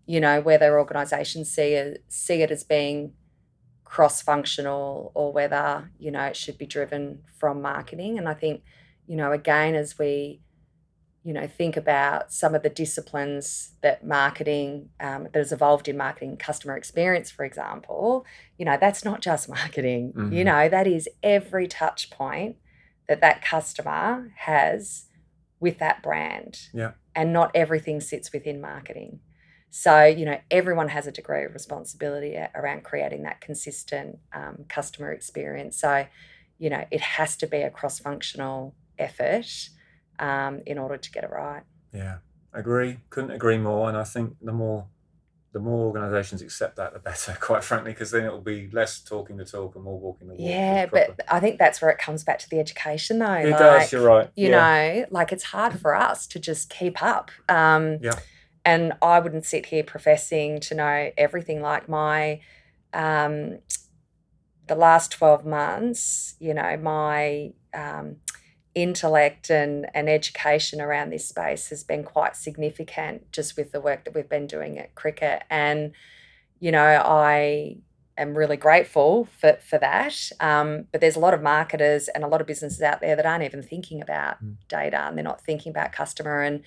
[0.06, 3.14] you know, whether organisations see it, see it as being
[3.96, 8.18] cross-functional or whether you know it should be driven from marketing.
[8.18, 8.64] And I think,
[9.08, 10.42] you know, again as we
[11.24, 15.98] you know think about some of the disciplines that marketing um, that has evolved in
[15.98, 18.28] marketing customer experience for example
[18.60, 20.32] you know that's not just marketing mm-hmm.
[20.32, 22.58] you know that is every touch point
[23.08, 25.06] that that customer has
[25.60, 26.70] with that brand.
[26.74, 26.92] Yeah.
[27.16, 29.20] And not everything sits within marketing.
[29.78, 35.12] So, you know, everyone has a degree of responsibility around creating that consistent um, customer
[35.12, 35.78] experience.
[35.78, 36.08] So,
[36.58, 39.46] you know, it has to be a cross functional effort
[40.18, 41.64] um, in order to get it right.
[41.94, 42.20] Yeah,
[42.54, 43.00] agree.
[43.10, 43.90] Couldn't agree more.
[43.90, 44.86] And I think the more
[45.52, 49.02] the more organisations accept that, the better, quite frankly, because then it will be less
[49.02, 50.42] talking the talk and more walking the walk.
[50.42, 53.34] Yeah, but I think that's where it comes back to the education, though.
[53.34, 53.92] It like, does.
[53.92, 54.30] You're right.
[54.38, 55.00] You yeah.
[55.02, 57.30] know, like it's hard for us to just keep up.
[57.50, 58.14] Um, yeah.
[58.66, 61.62] And I wouldn't sit here professing to know everything.
[61.62, 62.42] Like my,
[62.92, 63.60] um,
[64.68, 68.16] the last twelve months, you know, my um,
[68.74, 74.04] intellect and, and education around this space has been quite significant just with the work
[74.04, 75.44] that we've been doing at cricket.
[75.50, 75.92] And,
[76.60, 77.78] you know, I
[78.18, 80.32] am really grateful for, for that.
[80.40, 83.26] Um, but there's a lot of marketers and a lot of businesses out there that
[83.26, 84.56] aren't even thinking about mm.
[84.68, 86.64] data and they're not thinking about customer and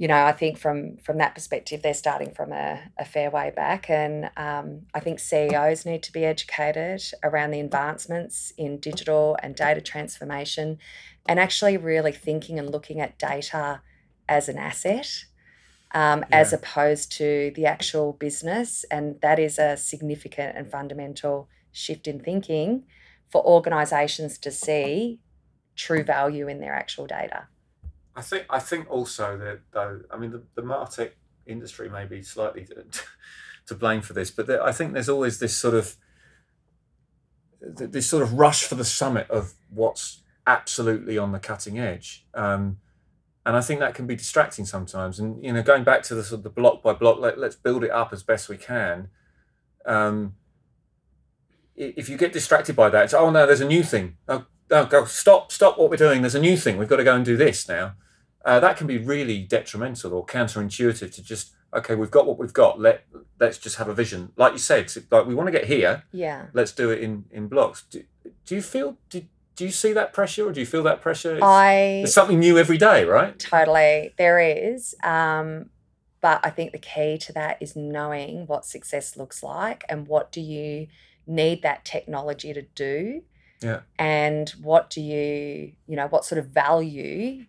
[0.00, 3.52] you know, I think from from that perspective, they're starting from a, a fair way
[3.54, 9.36] back, and um, I think CEOs need to be educated around the advancements in digital
[9.42, 10.78] and data transformation,
[11.26, 13.82] and actually really thinking and looking at data
[14.26, 15.26] as an asset.
[15.92, 16.38] Um, yeah.
[16.38, 18.84] As opposed to the actual business.
[18.92, 22.84] And that is a significant and fundamental shift in thinking
[23.28, 25.18] for organizations to see
[25.74, 27.48] true value in their actual data.
[28.20, 31.12] I think I think also that though I mean the, the Martech
[31.46, 32.84] industry may be slightly to,
[33.66, 35.96] to blame for this, but there, I think there's always this sort of
[37.62, 42.76] this sort of rush for the summit of what's absolutely on the cutting edge, um,
[43.46, 45.18] and I think that can be distracting sometimes.
[45.18, 47.56] And you know, going back to the sort of the block by block, let, let's
[47.56, 49.08] build it up as best we can.
[49.86, 50.34] Um,
[51.74, 54.18] if you get distracted by that, it's oh no, there's a new thing.
[54.28, 56.20] Oh, oh, go stop, stop what we're doing.
[56.20, 56.76] There's a new thing.
[56.76, 57.94] We've got to go and do this now.
[58.44, 62.52] Uh, that can be really detrimental or counterintuitive to just okay, we've got what we've
[62.52, 62.80] got.
[62.80, 63.06] Let
[63.38, 64.32] let's just have a vision.
[64.36, 66.04] Like you said, like we want to get here.
[66.12, 66.46] Yeah.
[66.52, 67.82] Let's do it in in blocks.
[67.90, 68.02] Do,
[68.46, 69.22] do you feel do,
[69.56, 71.34] do you see that pressure or do you feel that pressure?
[71.34, 73.38] It's, I there's something new every day, right?
[73.38, 74.94] Totally, there is.
[75.02, 75.70] Um,
[76.20, 80.30] but I think the key to that is knowing what success looks like and what
[80.30, 80.88] do you
[81.26, 83.22] need that technology to do
[83.62, 83.80] yeah.
[83.98, 87.44] And what do you, you know, what sort of value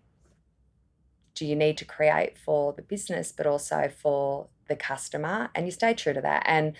[1.35, 5.49] do you need to create for the business, but also for the customer?
[5.55, 6.43] And you stay true to that.
[6.45, 6.73] And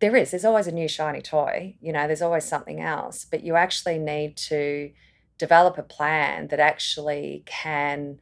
[0.00, 3.44] there is, there's always a new shiny toy, you know, there's always something else, but
[3.44, 4.90] you actually need to
[5.38, 8.18] develop a plan that actually can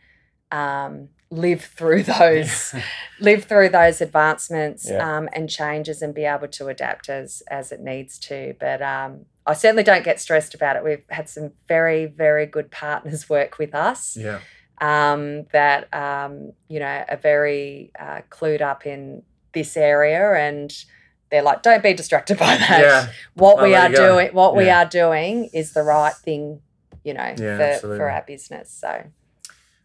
[0.52, 2.74] um, live through those
[3.20, 5.16] live through those advancements yeah.
[5.16, 9.26] um, and changes and be able to adapt as as it needs to but um,
[9.50, 10.84] I certainly don't get stressed about it.
[10.84, 14.16] We've had some very, very good partners work with us.
[14.16, 14.40] Yeah.
[14.80, 19.22] Um, that um, you know are very uh, clued up in
[19.52, 20.72] this area, and
[21.30, 22.80] they're like, "Don't be distracted by that.
[22.80, 23.12] Yeah.
[23.34, 24.58] What oh, we are doing, what yeah.
[24.58, 26.60] we are doing, is the right thing,
[27.04, 29.04] you know, yeah, for, for our business." So,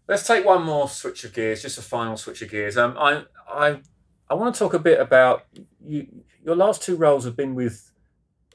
[0.07, 2.77] let's take one more switch of gears, just a final switch of gears.
[2.77, 3.81] Um, I I
[4.29, 5.45] I want to talk a bit about
[5.83, 6.07] you.
[6.43, 7.91] Your last two roles have been with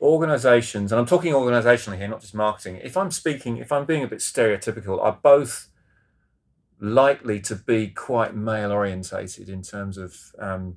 [0.01, 2.81] organizations, and I'm talking organizationally here, not just marketing.
[2.83, 5.70] If I'm speaking, if I'm being a bit stereotypical, are both
[6.81, 10.77] likely to be quite male orientated in terms of um,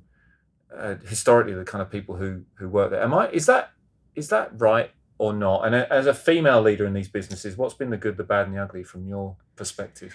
[0.76, 3.02] uh, historically the kind of people who who work there.
[3.02, 3.30] Am I?
[3.30, 3.72] Is that
[4.14, 5.66] is that right or not?
[5.66, 8.56] And as a female leader in these businesses, what's been the good, the bad, and
[8.56, 10.14] the ugly from your perspective?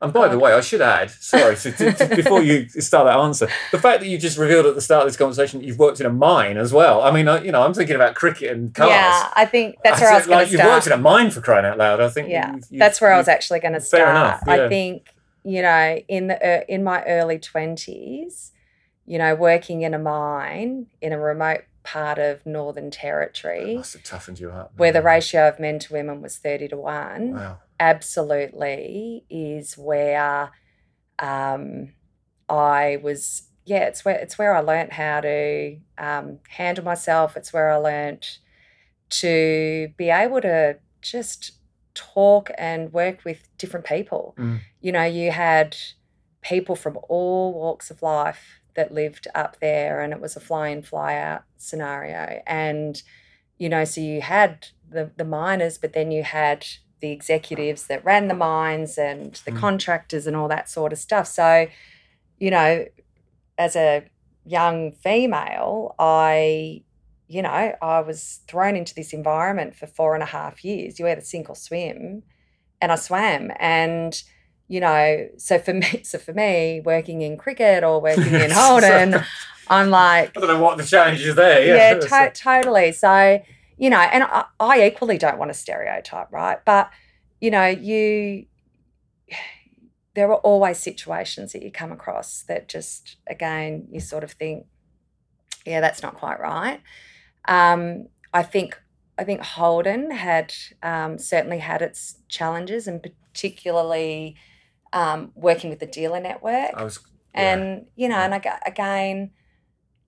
[0.00, 3.18] And by the way, I should add, sorry, so to, to, before you start that
[3.18, 5.78] answer, the fact that you just revealed at the start of this conversation that you've
[5.78, 7.02] worked in a mine as well.
[7.02, 8.90] I mean, I, you know, I'm thinking about cricket and cars.
[8.90, 10.64] Yeah, I think that's where I, I was going to start.
[10.64, 12.00] You've worked in a mine for crying out loud.
[12.00, 12.28] I think.
[12.28, 14.04] Yeah, you've, you've, that's where I was actually going to start.
[14.04, 14.42] Fair enough.
[14.46, 14.52] Yeah.
[14.52, 15.08] I think
[15.48, 18.52] you know, in the uh, in my early twenties,
[19.06, 23.64] you know, working in a mine in a remote part of Northern Territory.
[23.64, 24.72] That must have toughened you up.
[24.76, 27.32] Where the ratio of men to women was 30 to 1.
[27.32, 27.58] Wow.
[27.80, 30.50] Absolutely is where
[31.18, 31.94] um,
[32.46, 37.38] I was, yeah, it's where, it's where I learnt how to um, handle myself.
[37.38, 38.38] It's where I learnt
[39.10, 41.52] to be able to just
[41.98, 44.34] talk and work with different people.
[44.38, 44.60] Mm.
[44.80, 45.76] You know, you had
[46.42, 50.68] people from all walks of life that lived up there and it was a fly
[50.68, 53.02] in fly out scenario and
[53.58, 56.64] you know so you had the the miners but then you had
[57.00, 59.58] the executives that ran the mines and the mm.
[59.58, 61.66] contractors and all that sort of stuff so
[62.38, 62.86] you know
[63.58, 64.04] as a
[64.46, 66.80] young female i
[67.28, 71.06] you know i was thrown into this environment for four and a half years you
[71.06, 72.22] either sink or swim
[72.80, 74.22] and i swam and
[74.68, 79.22] you know, so for me, so for me, working in cricket or working in Holden,
[79.66, 81.66] I'm like, I don't know what the challenge is there.
[81.66, 82.92] Yeah, yeah to- totally.
[82.92, 83.42] So,
[83.78, 86.58] you know, and I, I equally don't want to stereotype, right?
[86.64, 86.90] But,
[87.40, 88.46] you know, you,
[90.14, 94.66] there are always situations that you come across that just, again, you sort of think,
[95.64, 96.80] yeah, that's not quite right.
[97.48, 98.80] Um, I think
[99.18, 104.36] I think Holden had um, certainly had its challenges, and particularly
[104.92, 106.70] um, working with the dealer network.
[106.74, 107.00] I was,
[107.34, 107.54] yeah.
[107.54, 109.30] and you know, and I, again,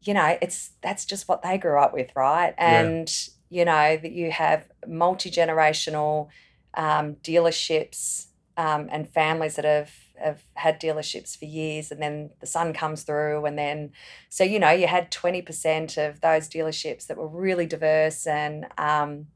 [0.02, 2.54] you know, it's that's just what they grew up with, right?
[2.56, 3.12] And
[3.48, 3.58] yeah.
[3.58, 6.28] you know that you have multi generational
[6.74, 8.26] um, dealerships
[8.56, 9.90] um, and families that have
[10.20, 13.90] have had dealerships for years and then the son comes through and then
[14.28, 19.26] so you know you had 20% of those dealerships that were really diverse and um,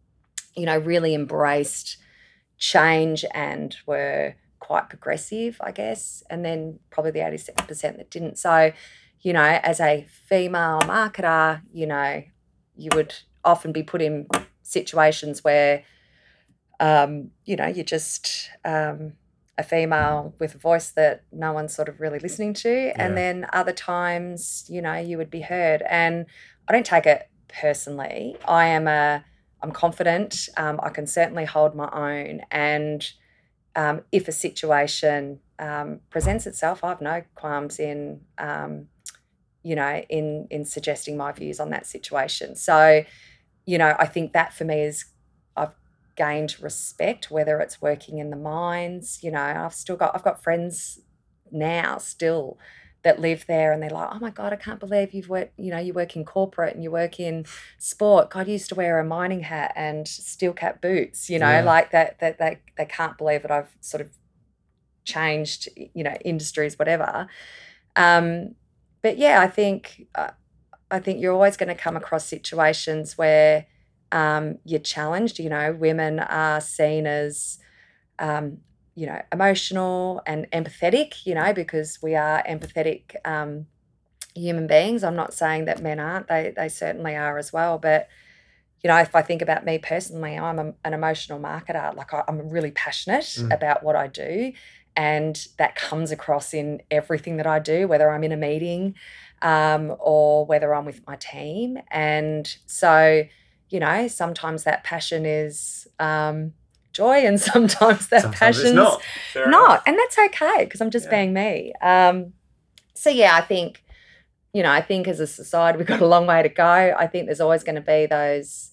[0.57, 1.97] you know really embraced
[2.59, 8.39] change and were quite progressive, I guess, and then probably the 87% that didn't.
[8.39, 8.73] So,
[9.21, 12.23] you know, as a female marketer, you know,
[12.75, 13.15] you would
[13.45, 14.27] often be put in
[14.63, 15.85] situations where,
[16.81, 19.13] um, you know, you're just um,
[19.57, 22.69] a female with a voice that no one's sort of really listening to.
[22.69, 22.95] Yeah.
[22.97, 25.83] And then other times, you know, you would be heard.
[25.89, 26.27] And
[26.67, 28.37] I don't take it personally.
[28.47, 29.25] I am a,
[29.63, 30.49] I'm confident.
[30.57, 32.43] Um, I can certainly hold my own.
[32.51, 33.09] And,
[33.77, 38.89] um, if a situation um, presents itself, I've no qualms in, um,
[39.63, 42.55] you know, in in suggesting my views on that situation.
[42.55, 43.05] So,
[43.67, 45.07] you know, I think that for me is
[46.17, 49.21] gained respect, whether it's working in the mines.
[49.23, 51.01] You know, I've still got I've got friends
[51.51, 52.59] now still
[53.05, 55.71] that live there and they're like, oh my God, I can't believe you've worked, you
[55.71, 57.45] know, you work in corporate and you work in
[57.79, 58.31] sport.
[58.31, 61.63] God, used to wear a mining hat and steel cap boots, you know, yeah.
[61.63, 64.17] like that, that they, they can't believe that I've sort of
[65.05, 67.29] changed, you know, industries, whatever.
[67.95, 68.55] Um,
[69.03, 70.31] but yeah, I think, uh,
[70.91, 73.67] I think you're always going to come across situations where
[74.15, 75.39] um, you're challenged.
[75.39, 77.59] You know, women are seen as
[78.19, 78.59] um,
[78.95, 83.67] you know, emotional and empathetic, you know, because we are empathetic um,
[84.35, 85.03] human beings.
[85.03, 87.79] I'm not saying that men aren't, they, they certainly are as well.
[87.79, 88.09] But,
[88.83, 91.95] you know, if I think about me personally, I'm a, an emotional marketer.
[91.97, 93.53] Like I, am really passionate mm.
[93.53, 94.53] about what I do.
[94.97, 98.95] And that comes across in everything that I do, whether I'm in a meeting
[99.43, 101.79] um, or whether I'm with my team.
[101.91, 103.25] And so,
[103.75, 106.53] you know, sometimes that passion is, um,
[106.93, 109.03] joy and sometimes that sometimes passion's not,
[109.35, 109.83] not.
[109.85, 111.11] and that's okay because i'm just yeah.
[111.11, 111.73] being me.
[111.83, 112.33] Um,
[112.95, 113.83] so yeah i think
[114.53, 116.95] you know i think as a society we've got a long way to go.
[116.97, 118.71] I think there's always going to be those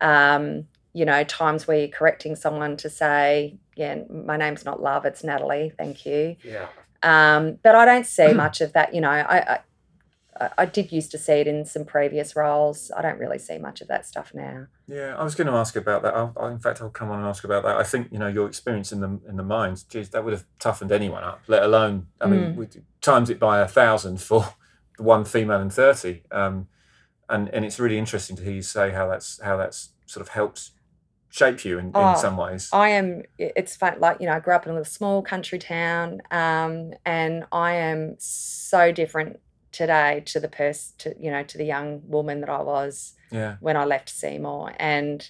[0.00, 5.04] um, you know times where you're correcting someone to say yeah my name's not love
[5.04, 6.36] it's natalie thank you.
[6.42, 6.66] Yeah.
[7.02, 9.58] Um, but i don't see much of that you know I, I
[10.56, 12.90] I did used to see it in some previous roles.
[12.96, 14.68] I don't really see much of that stuff now.
[14.86, 16.14] Yeah, I was going to ask about that.
[16.14, 17.76] I'll, in fact, I'll come on and ask about that.
[17.76, 19.82] I think you know your experience in the in the mines.
[19.82, 21.42] Geez, that would have toughened anyone up.
[21.46, 22.56] Let alone, I mean, mm.
[22.56, 22.68] we
[23.02, 24.54] times it by a thousand for
[24.96, 26.22] the one female in thirty.
[26.30, 26.68] Um,
[27.28, 30.30] and and it's really interesting to hear you say how that's how that's sort of
[30.30, 30.72] helps
[31.28, 32.70] shape you in, oh, in some ways.
[32.72, 33.22] I am.
[33.38, 34.00] It's fun.
[34.00, 37.74] Like you know, I grew up in a little small country town, um, and I
[37.74, 39.38] am so different
[39.72, 43.56] today to the person, to you know, to the young woman that I was yeah.
[43.60, 44.74] when I left Seymour.
[44.78, 45.28] And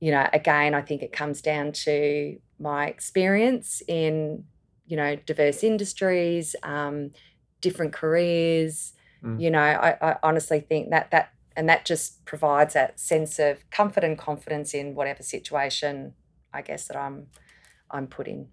[0.00, 4.44] you know, again, I think it comes down to my experience in
[4.86, 7.12] you know diverse industries, um,
[7.60, 8.92] different careers.
[9.22, 9.40] Mm.
[9.40, 13.68] You know, I, I honestly think that that and that just provides that sense of
[13.70, 16.14] comfort and confidence in whatever situation
[16.52, 17.26] I guess that I'm
[17.90, 18.48] I'm put in.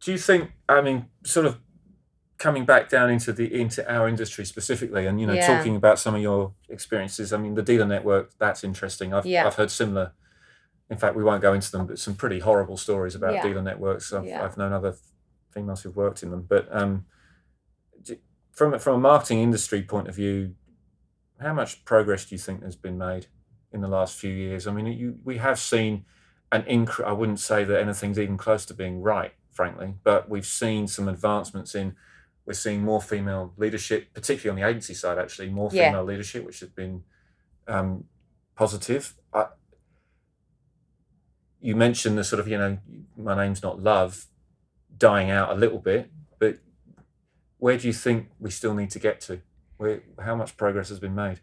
[0.00, 0.52] Do you think?
[0.68, 1.58] I mean, sort of
[2.42, 5.46] coming back down into the into our industry specifically, and you know, yeah.
[5.46, 7.32] talking about some of your experiences.
[7.32, 9.14] I mean, the dealer network that's interesting.
[9.14, 9.46] I've yeah.
[9.46, 10.12] I've heard similar.
[10.90, 13.42] In fact, we won't go into them, but some pretty horrible stories about yeah.
[13.44, 14.12] dealer networks.
[14.12, 14.96] I've, I've known other
[15.50, 17.06] females who've worked in them, but um,
[18.50, 20.56] from from a marketing industry point of view,
[21.40, 23.26] how much progress do you think has been made
[23.72, 24.66] in the last few years?
[24.66, 26.04] I mean, you, we have seen
[26.50, 27.06] an increase.
[27.06, 31.08] I wouldn't say that anything's even close to being right, frankly, but we've seen some
[31.08, 31.94] advancements in.
[32.44, 35.18] We're seeing more female leadership, particularly on the agency side.
[35.18, 35.90] Actually, more yeah.
[35.90, 37.04] female leadership, which has been
[37.68, 38.04] um,
[38.56, 39.14] positive.
[39.32, 39.46] I,
[41.60, 42.78] you mentioned the sort of you know,
[43.16, 44.26] my name's not love,
[44.96, 46.58] dying out a little bit, but
[47.58, 49.40] where do you think we still need to get to?
[49.76, 51.40] Where, how much progress has been made?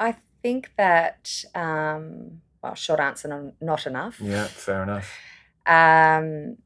[0.00, 4.20] I think that, um, well, short answer, not enough.
[4.20, 5.12] Yeah, fair enough.
[5.66, 6.56] Um,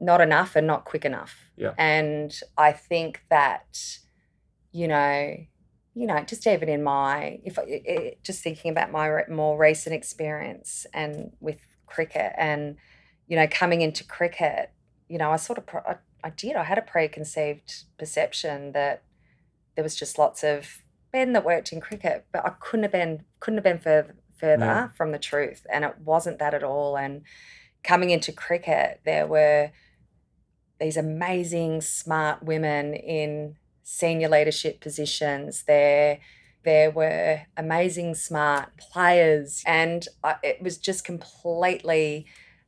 [0.00, 1.49] not enough and not quick enough.
[1.60, 1.74] Yeah.
[1.78, 3.98] And I think that,
[4.72, 5.36] you know,
[5.94, 10.86] you know, just even in my, if I, just thinking about my more recent experience
[10.94, 12.76] and with cricket and,
[13.28, 14.72] you know, coming into cricket,
[15.08, 19.02] you know, I sort of, I, I did, I had a preconceived perception that
[19.74, 20.82] there was just lots of
[21.12, 24.64] men that worked in cricket, but I couldn't have been couldn't have been further further
[24.64, 24.88] yeah.
[24.88, 26.96] from the truth, and it wasn't that at all.
[26.96, 27.22] And
[27.84, 29.70] coming into cricket, there were
[30.80, 35.64] these amazing, smart women in senior leadership positions.
[35.64, 36.18] There,
[36.64, 42.26] there were amazing, smart players, and I, it was just completely.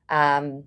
[0.08, 0.64] Um,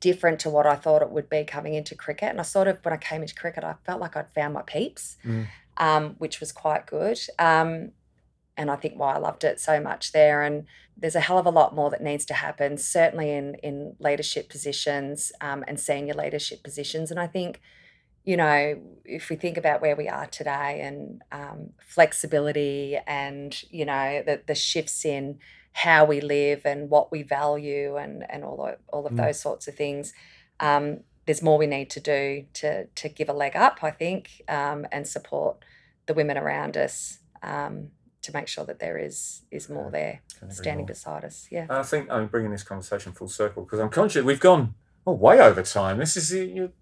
[0.00, 2.30] different to what I thought it would be coming into cricket.
[2.30, 4.62] And I sort of, when I came into cricket, I felt like I'd found my
[4.62, 5.46] peeps, mm.
[5.76, 7.18] um, which was quite good.
[7.38, 7.92] Um,
[8.58, 10.42] and I think why I loved it so much there.
[10.42, 13.94] And there's a hell of a lot more that needs to happen, certainly in in
[14.00, 17.10] leadership positions um, and senior leadership positions.
[17.10, 17.60] And I think,
[18.24, 23.86] you know, if we think about where we are today and um, flexibility and you
[23.86, 25.38] know the the shifts in
[25.72, 29.24] how we live and what we value and and all of, all of mm.
[29.24, 30.12] those sorts of things.
[30.58, 34.42] Um, there's more we need to do to to give a leg up, I think,
[34.48, 35.64] um, and support
[36.06, 37.90] the women around us um,
[38.22, 40.86] to make sure that there is is more there standing more.
[40.86, 41.46] beside us.
[41.50, 44.74] Yeah, I think I'm bringing this conversation full circle because I'm conscious we've gone
[45.06, 45.98] oh, way over time.
[45.98, 46.72] This is you.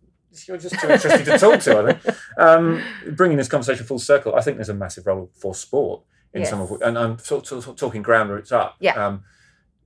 [0.46, 1.78] You're just too interesting to talk to.
[1.78, 2.82] I think um,
[3.12, 4.34] bringing this conversation full circle.
[4.34, 6.02] I think there's a massive role for sport
[6.34, 6.50] in yes.
[6.50, 8.76] some of and I'm sort of talking ground roots up.
[8.78, 8.92] Yeah.
[8.92, 9.24] Um,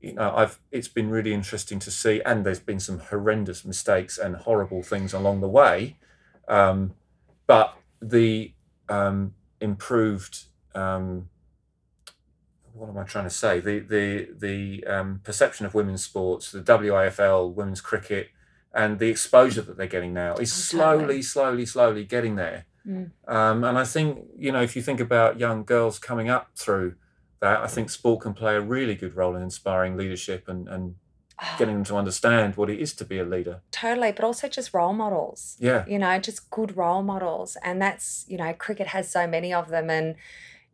[0.00, 4.18] you know, I've it's been really interesting to see, and there's been some horrendous mistakes
[4.18, 5.98] and horrible things along the way,
[6.48, 6.94] um,
[7.46, 8.52] but the
[8.88, 10.44] um, improved.
[10.74, 11.28] Um,
[12.80, 13.60] what am I trying to say?
[13.60, 18.28] The the the um, perception of women's sports, the WIFL, women's cricket,
[18.72, 22.64] and the exposure that they're getting now is slowly, slowly, slowly getting there.
[22.86, 23.10] Mm.
[23.28, 26.94] Um, and I think, you know, if you think about young girls coming up through
[27.40, 30.94] that, I think sport can play a really good role in inspiring leadership and, and
[31.42, 31.56] oh.
[31.58, 33.60] getting them to understand what it is to be a leader.
[33.70, 35.58] Totally, but also just role models.
[35.60, 35.84] Yeah.
[35.86, 37.58] You know, just good role models.
[37.62, 39.90] And that's, you know, cricket has so many of them.
[39.90, 40.16] And,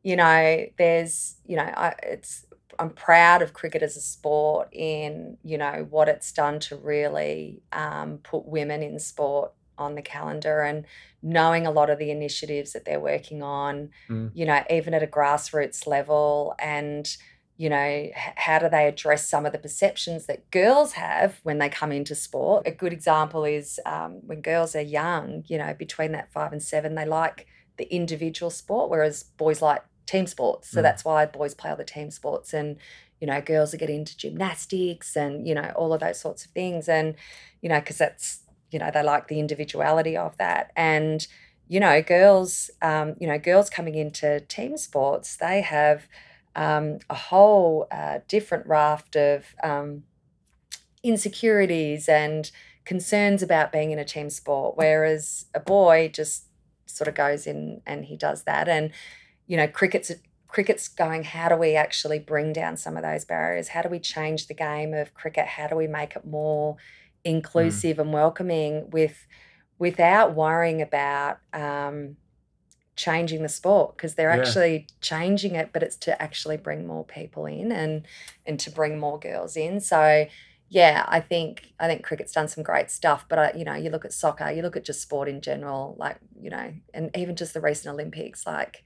[0.07, 2.47] you know, there's, you know, I, it's,
[2.79, 7.61] I'm proud of cricket as a sport in, you know, what it's done to really
[7.73, 10.85] um, put women in sport on the calendar and
[11.25, 14.31] knowing a lot of the initiatives that they're working on, mm.
[14.33, 17.17] you know, even at a grassroots level and
[17.59, 21.71] you know, how do they address some of the perceptions that girls have when they
[21.71, 22.65] come into sport?
[22.67, 26.63] A good example is um, when girls are young, you know, between that five and
[26.63, 27.47] seven, they like
[27.79, 30.71] the individual sport, whereas boys like team sports.
[30.71, 30.83] So mm.
[30.83, 32.53] that's why boys play all the team sports.
[32.53, 32.77] And,
[33.21, 36.51] you know, girls are getting into gymnastics and, you know, all of those sorts of
[36.53, 36.89] things.
[36.89, 37.15] And,
[37.61, 38.41] you know, because that's
[38.73, 41.29] you know they like the individuality of that and
[41.69, 46.09] you know girls um, you know girls coming into team sports they have
[46.57, 50.03] um, a whole uh, different raft of um,
[51.05, 52.51] insecurities and
[52.85, 56.47] concerns about being in a team sport whereas a boy just
[56.87, 58.69] sort of goes in and he does that.
[58.69, 58.91] And,
[59.47, 60.13] you know, cricket's
[60.49, 63.69] cricket's going, how do we actually bring down some of those barriers?
[63.69, 65.47] How do we change the game of cricket?
[65.47, 66.79] How do we make it more mm.
[67.25, 68.01] inclusive mm.
[68.01, 69.27] and welcoming with
[69.79, 72.17] without worrying about um,
[72.97, 74.41] changing the sport because they're yeah.
[74.41, 78.07] actually changing it, but it's to actually bring more people in and
[78.47, 79.81] and to bring more girls in.
[79.81, 80.27] So
[80.69, 83.91] yeah, I think I think cricket's done some great stuff, but I, you know, you
[83.91, 87.37] look at soccer, you look at just sport in general, like you know, and even
[87.37, 88.83] just the recent Olympics, like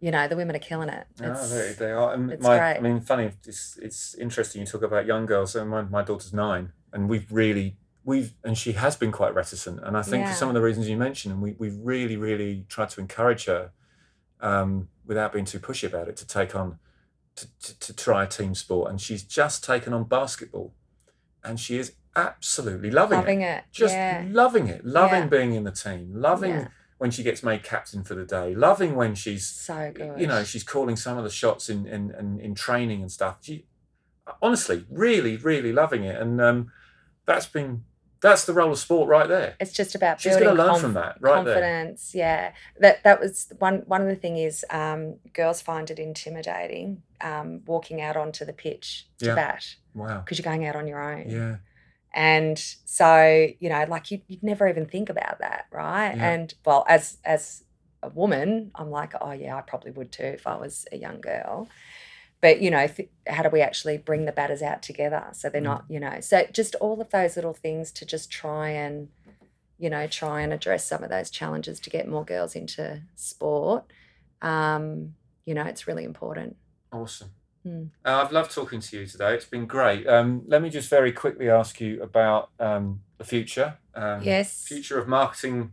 [0.00, 1.06] you know, the women are killing it.
[1.20, 2.12] It's, they, they are.
[2.12, 2.76] And my, great.
[2.76, 4.60] I mean, funny, it's it's interesting.
[4.60, 5.52] You talk about young girls.
[5.52, 9.80] So my my daughter's nine, and we've really we've and she has been quite reticent
[9.82, 10.30] and i think yeah.
[10.30, 13.46] for some of the reasons you mentioned and we, we've really really tried to encourage
[13.46, 13.72] her
[14.40, 16.78] um, without being too pushy about it to take on
[17.34, 20.72] to, to, to try a team sport and she's just taken on basketball
[21.42, 23.58] and she is absolutely loving, loving it.
[23.58, 23.64] it.
[23.70, 24.24] Just yeah.
[24.28, 24.84] loving it.
[24.84, 25.28] Loving yeah.
[25.28, 26.10] being in the team.
[26.14, 26.68] Loving.
[26.98, 28.54] When she gets made captain for the day.
[28.54, 30.18] Loving when she's so good.
[30.20, 33.38] You know, she's calling some of the shots in in, in, in training and stuff.
[33.42, 33.66] She
[34.42, 36.20] honestly, really, really loving it.
[36.20, 36.72] And um,
[37.26, 37.84] that's been
[38.20, 39.56] that's the role of sport right there.
[39.60, 42.12] It's just about She's building learn conf- from that, right confidence.
[42.12, 42.22] There.
[42.22, 47.02] Yeah, that that was one one of the thing is um, girls find it intimidating
[47.20, 49.34] um, walking out onto the pitch to yeah.
[49.34, 49.76] bat.
[49.94, 51.28] Wow, because you're going out on your own.
[51.28, 51.56] Yeah.
[52.16, 56.16] And so you know, like you, you'd never even think about that, right?
[56.16, 56.30] Yeah.
[56.32, 57.62] And well, as as
[58.02, 61.20] a woman, I'm like, oh yeah, I probably would too if I was a young
[61.20, 61.68] girl
[62.40, 62.86] but you know
[63.26, 65.64] how do we actually bring the batters out together so they're mm.
[65.64, 69.08] not you know so just all of those little things to just try and
[69.78, 73.84] you know try and address some of those challenges to get more girls into sport
[74.42, 75.14] um,
[75.44, 76.56] you know it's really important
[76.92, 77.30] awesome
[77.66, 77.88] mm.
[78.04, 81.12] uh, i've loved talking to you today it's been great um, let me just very
[81.12, 85.72] quickly ask you about um, the future um, yes future of marketing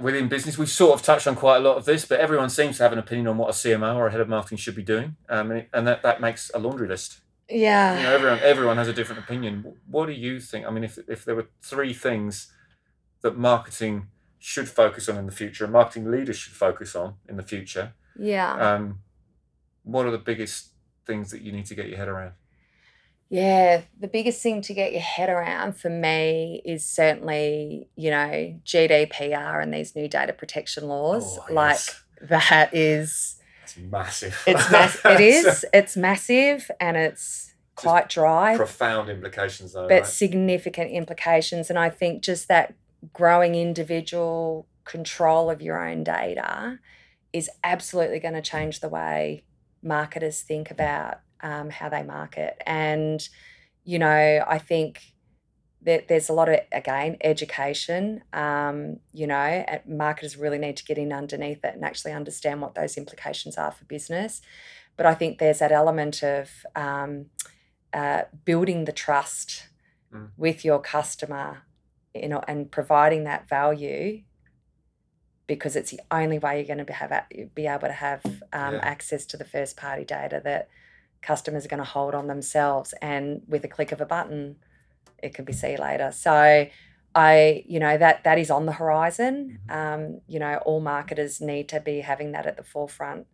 [0.00, 2.76] within business, we've sort of touched on quite a lot of this, but everyone seems
[2.76, 4.82] to have an opinion on what a CMO or a head of marketing should be
[4.82, 7.20] doing, um, and, and that, that makes a laundry list.
[7.48, 9.74] Yeah, you know, everyone everyone has a different opinion.
[9.88, 10.66] What do you think?
[10.66, 12.52] I mean, if if there were three things
[13.22, 14.06] that marketing
[14.38, 17.94] should focus on in the future, and marketing leaders should focus on in the future,
[18.16, 19.00] yeah, um,
[19.84, 20.70] what are the biggest
[21.06, 22.32] things that you need to get your head around?
[23.28, 28.60] Yeah, the biggest thing to get your head around for me is certainly, you know,
[28.64, 31.38] GDPR and these new data protection laws.
[31.38, 32.02] Oh, like yes.
[32.22, 34.42] that is it's massive.
[34.46, 35.64] It's mass- it is.
[35.72, 38.56] It's massive and it's quite dry.
[38.56, 39.86] Profound implications though.
[39.86, 40.06] But right?
[40.06, 41.70] significant implications.
[41.70, 42.74] And I think just that
[43.12, 46.80] growing individual control of your own data
[47.32, 49.44] is absolutely going to change the way
[49.82, 52.60] marketers think about um, how they market.
[52.66, 53.26] And,
[53.84, 55.00] you know, I think
[55.82, 58.22] that there's a lot of, again, education.
[58.32, 62.74] Um, you know, marketers really need to get in underneath it and actually understand what
[62.74, 64.42] those implications are for business.
[64.96, 67.26] But I think there's that element of um,
[67.94, 69.68] uh, building the trust
[70.14, 70.28] mm.
[70.36, 71.62] with your customer,
[72.14, 74.22] you know, and providing that value
[75.50, 77.24] because it's the only way you're going to be, have,
[77.56, 78.80] be able to have um, yeah.
[78.82, 80.68] access to the first party data that
[81.22, 82.94] customers are going to hold on themselves.
[83.02, 84.56] And with a click of a button
[85.18, 86.12] it could be see later.
[86.12, 86.68] So
[87.12, 89.58] i you know that that is on the horizon.
[89.68, 89.78] Mm-hmm.
[89.78, 93.26] um, you know all marketers need to be having that at the forefront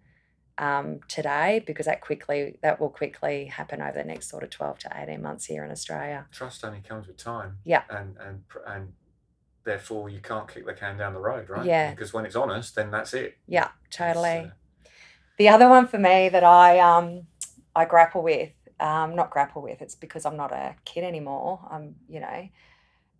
[0.56, 4.78] um, today because that quickly that will quickly happen over the next sort of 12
[4.78, 6.26] to 18 months here in australia.
[6.32, 7.58] Trust only comes with time.
[7.64, 7.82] Yeah.
[7.90, 8.92] And and and
[9.66, 12.74] therefore you can't kick the can down the road right yeah because when it's honest
[12.74, 14.48] then that's it yeah totally uh,
[15.36, 17.26] the other one for me that i um
[17.76, 18.50] I grapple with,
[18.80, 21.60] um, not grapple with, it's because I'm not a kid anymore.
[21.70, 22.48] I'm, you know,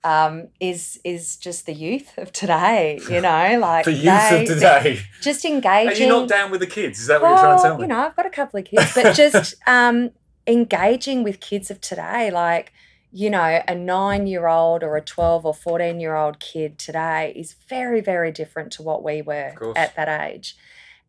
[0.02, 4.48] um, is is just the youth of today, you know, like the youth they, of
[4.48, 5.00] today.
[5.20, 5.88] Just engaging.
[5.88, 7.00] Are you not down with the kids?
[7.00, 7.82] Is that well, what you're trying to tell me?
[7.82, 10.10] You know, I've got a couple of kids, but just um,
[10.46, 12.72] engaging with kids of today, like
[13.16, 17.32] you know, a nine year old or a 12 or 14 year old kid today
[17.34, 20.54] is very, very different to what we were at that age.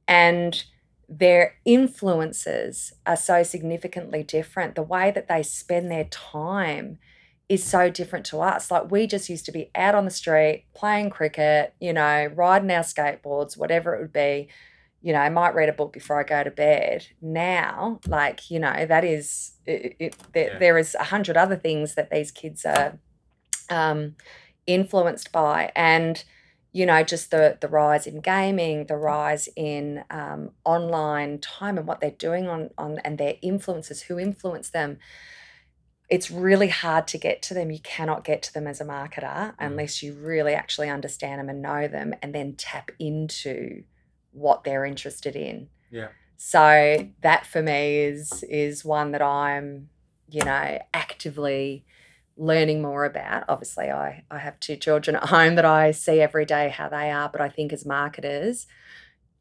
[0.07, 0.63] And
[1.09, 4.75] their influences are so significantly different.
[4.75, 6.97] The way that they spend their time
[7.49, 8.71] is so different to us.
[8.71, 12.71] Like we just used to be out on the street playing cricket, you know, riding
[12.71, 14.47] our skateboards, whatever it would be.
[15.01, 17.07] You know, I might read a book before I go to bed.
[17.21, 20.59] Now, like you know, that is it, it, there, yeah.
[20.59, 22.99] there is a hundred other things that these kids are
[23.69, 24.15] um,
[24.65, 26.23] influenced by, and
[26.73, 31.87] you know, just the the rise in gaming, the rise in um, online time and
[31.87, 34.97] what they're doing on on and their influences, who influence them.
[36.09, 37.71] it's really hard to get to them.
[37.71, 39.53] You cannot get to them as a marketer mm.
[39.59, 43.83] unless you really actually understand them and know them and then tap into
[44.37, 45.69] what they're interested in.
[45.91, 46.09] Yeah.
[46.37, 49.89] So that for me is is one that I'm,
[50.29, 51.85] you know, actively
[52.37, 53.43] learning more about.
[53.49, 57.09] Obviously, I, I have two children at home that I see every day how they
[57.09, 58.67] are, but I think as marketers,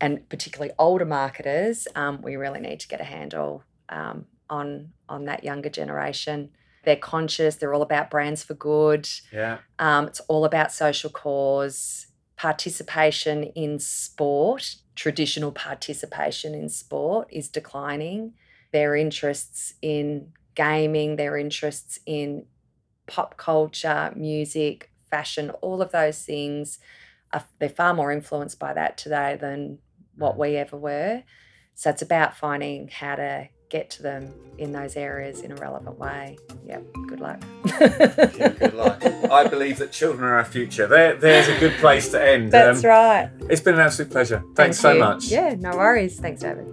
[0.01, 5.27] and particularly older marketers, um, we really need to get a handle um, on on
[5.27, 6.51] that younger generation.
[6.85, 7.57] They're conscious.
[7.57, 9.09] They're all about brands for good.
[9.33, 9.59] Yeah.
[9.79, 14.77] Um, it's all about social cause, participation in sport.
[14.97, 18.33] Traditional participation in sport is declining.
[18.73, 22.47] Their interests in gaming, their interests in
[23.07, 26.79] pop culture, music, fashion, all of those things,
[27.33, 29.79] are, they're far more influenced by that today than
[30.17, 30.39] what mm.
[30.39, 31.23] we ever were.
[31.75, 35.99] So it's about finding how to get to them in those areas in a relevant
[35.99, 36.39] way.
[36.67, 37.43] Yep, good luck.
[37.81, 39.03] yeah, good luck.
[39.05, 40.87] I believe that children are our future.
[40.87, 42.53] There, there's a good place to end.
[42.53, 43.31] That's um, right.
[43.51, 44.43] It's been an absolute pleasure.
[44.55, 45.27] Thanks Thank so much.
[45.27, 46.19] Yeah, no worries.
[46.19, 46.67] Thanks, David.